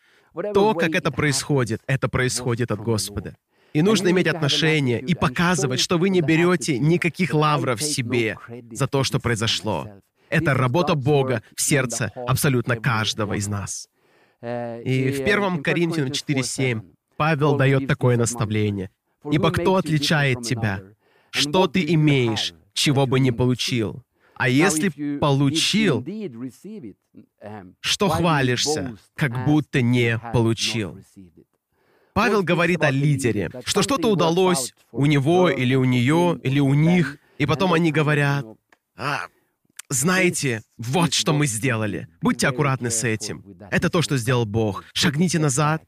То, 0.54 0.74
как 0.74 0.94
это 0.94 1.10
происходит, 1.10 1.82
это 1.86 2.08
происходит 2.08 2.70
от 2.70 2.80
Господа. 2.80 3.36
И 3.74 3.82
нужно 3.82 4.10
иметь 4.10 4.26
отношение 4.26 5.00
и 5.00 5.14
показывать, 5.14 5.80
что 5.80 5.98
вы 5.98 6.08
не 6.08 6.20
берете 6.20 6.78
никаких 6.78 7.34
лавров 7.34 7.82
себе 7.82 8.38
за 8.70 8.86
то, 8.86 9.04
что 9.04 9.20
произошло. 9.20 10.00
Это 10.30 10.54
работа 10.54 10.94
Бога 10.94 11.42
в 11.54 11.60
сердце 11.60 12.12
абсолютно 12.26 12.76
каждого 12.76 13.34
из 13.34 13.48
нас. 13.48 13.88
И 14.42 15.14
в 15.16 15.20
1 15.20 15.62
Коринфянам 15.62 16.10
4.7 16.10 16.82
Павел 17.16 17.56
дает 17.56 17.86
такое 17.86 18.16
наставление. 18.16 18.90
«Ибо 19.30 19.50
кто 19.50 19.76
отличает 19.76 20.42
тебя? 20.42 20.80
Что 21.30 21.66
ты 21.66 21.84
имеешь, 21.94 22.54
чего 22.72 23.06
бы 23.06 23.18
не 23.18 23.32
получил? 23.32 24.04
А 24.34 24.48
если 24.48 25.18
получил, 25.18 26.06
что 27.80 28.08
хвалишься, 28.08 28.96
как 29.14 29.44
будто 29.44 29.82
не 29.82 30.20
получил?» 30.32 30.98
Павел 32.12 32.42
говорит 32.42 32.82
о 32.82 32.90
лидере, 32.90 33.50
что 33.64 33.82
что-то 33.82 34.10
удалось 34.10 34.74
у 34.92 35.06
него 35.06 35.50
или 35.50 35.74
у 35.74 35.84
нее 35.84 36.38
или 36.42 36.60
у 36.60 36.74
них, 36.74 37.18
и 37.38 37.46
потом 37.46 37.72
они 37.72 37.92
говорят, 37.92 38.44
а, 38.96 39.26
знаете, 39.90 40.62
вот 40.76 41.14
что 41.14 41.32
мы 41.32 41.46
сделали. 41.46 42.08
Будьте 42.20 42.46
аккуратны 42.46 42.90
с 42.90 43.04
этим. 43.04 43.44
Это 43.70 43.88
то, 43.88 44.02
что 44.02 44.16
сделал 44.16 44.44
Бог. 44.44 44.84
Шагните 44.92 45.38
назад. 45.38 45.82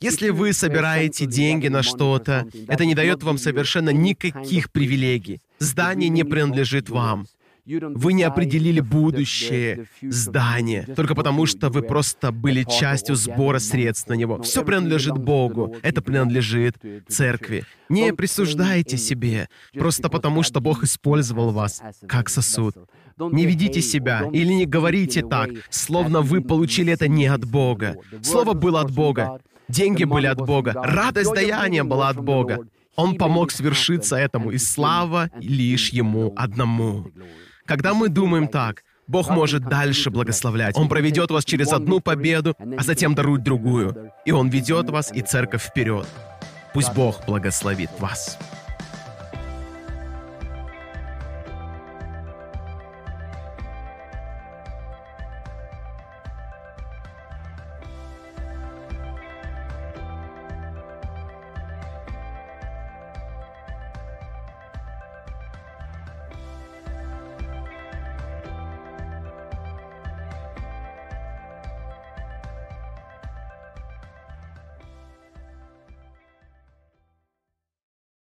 Если 0.00 0.30
вы 0.30 0.52
собираете 0.52 1.26
деньги 1.26 1.68
на 1.68 1.82
что-то, 1.82 2.46
это 2.68 2.84
не 2.84 2.94
дает 2.94 3.22
вам 3.22 3.38
совершенно 3.38 3.90
никаких 3.90 4.72
привилегий. 4.72 5.40
Здание 5.60 6.08
не 6.08 6.24
принадлежит 6.24 6.88
вам. 6.88 7.26
Вы 7.64 8.12
не 8.12 8.24
определили 8.24 8.80
будущее 8.80 9.86
здание 10.02 10.82
только 10.96 11.14
потому, 11.14 11.46
что 11.46 11.68
вы 11.68 11.82
просто 11.82 12.32
были 12.32 12.64
частью 12.64 13.14
сбора 13.14 13.60
средств 13.60 14.08
на 14.08 14.14
него. 14.14 14.42
Все 14.42 14.64
принадлежит 14.64 15.16
Богу. 15.16 15.76
Это 15.82 16.02
принадлежит 16.02 16.76
церкви. 17.08 17.64
Не 17.88 18.12
присуждайте 18.12 18.96
себе 18.96 19.48
просто 19.74 20.08
потому, 20.08 20.42
что 20.42 20.60
Бог 20.60 20.82
использовал 20.82 21.52
вас 21.52 21.80
как 22.08 22.28
сосуд. 22.28 22.74
Не 23.18 23.46
ведите 23.46 23.80
себя 23.82 24.28
или 24.32 24.52
не 24.52 24.66
говорите 24.66 25.22
так, 25.22 25.50
словно 25.70 26.20
вы 26.20 26.40
получили 26.40 26.92
это 26.92 27.08
не 27.08 27.26
от 27.26 27.44
Бога. 27.44 27.96
Слово 28.22 28.54
было 28.54 28.80
от 28.80 28.90
Бога. 28.90 29.40
Деньги 29.68 30.04
были 30.04 30.26
от 30.26 30.38
Бога. 30.38 30.72
Радость 30.74 31.32
даяния 31.32 31.84
была 31.84 32.08
от 32.08 32.22
Бога. 32.22 32.58
Он 32.96 33.16
помог 33.16 33.50
свершиться 33.50 34.16
этому, 34.16 34.50
и 34.50 34.58
слава 34.58 35.30
лишь 35.40 35.90
Ему 35.90 36.32
одному. 36.36 37.06
Когда 37.64 37.94
мы 37.94 38.08
думаем 38.08 38.48
так, 38.48 38.82
Бог 39.06 39.30
может 39.30 39.64
дальше 39.64 40.10
благословлять. 40.10 40.76
Он 40.76 40.88
проведет 40.88 41.30
вас 41.30 41.44
через 41.44 41.72
одну 41.72 42.00
победу, 42.00 42.54
а 42.78 42.82
затем 42.82 43.14
дарует 43.14 43.42
другую. 43.42 44.10
И 44.24 44.32
Он 44.32 44.48
ведет 44.48 44.90
вас 44.90 45.10
и 45.12 45.22
церковь 45.22 45.62
вперед. 45.62 46.06
Пусть 46.74 46.94
Бог 46.94 47.24
благословит 47.26 47.90
вас. 47.98 48.38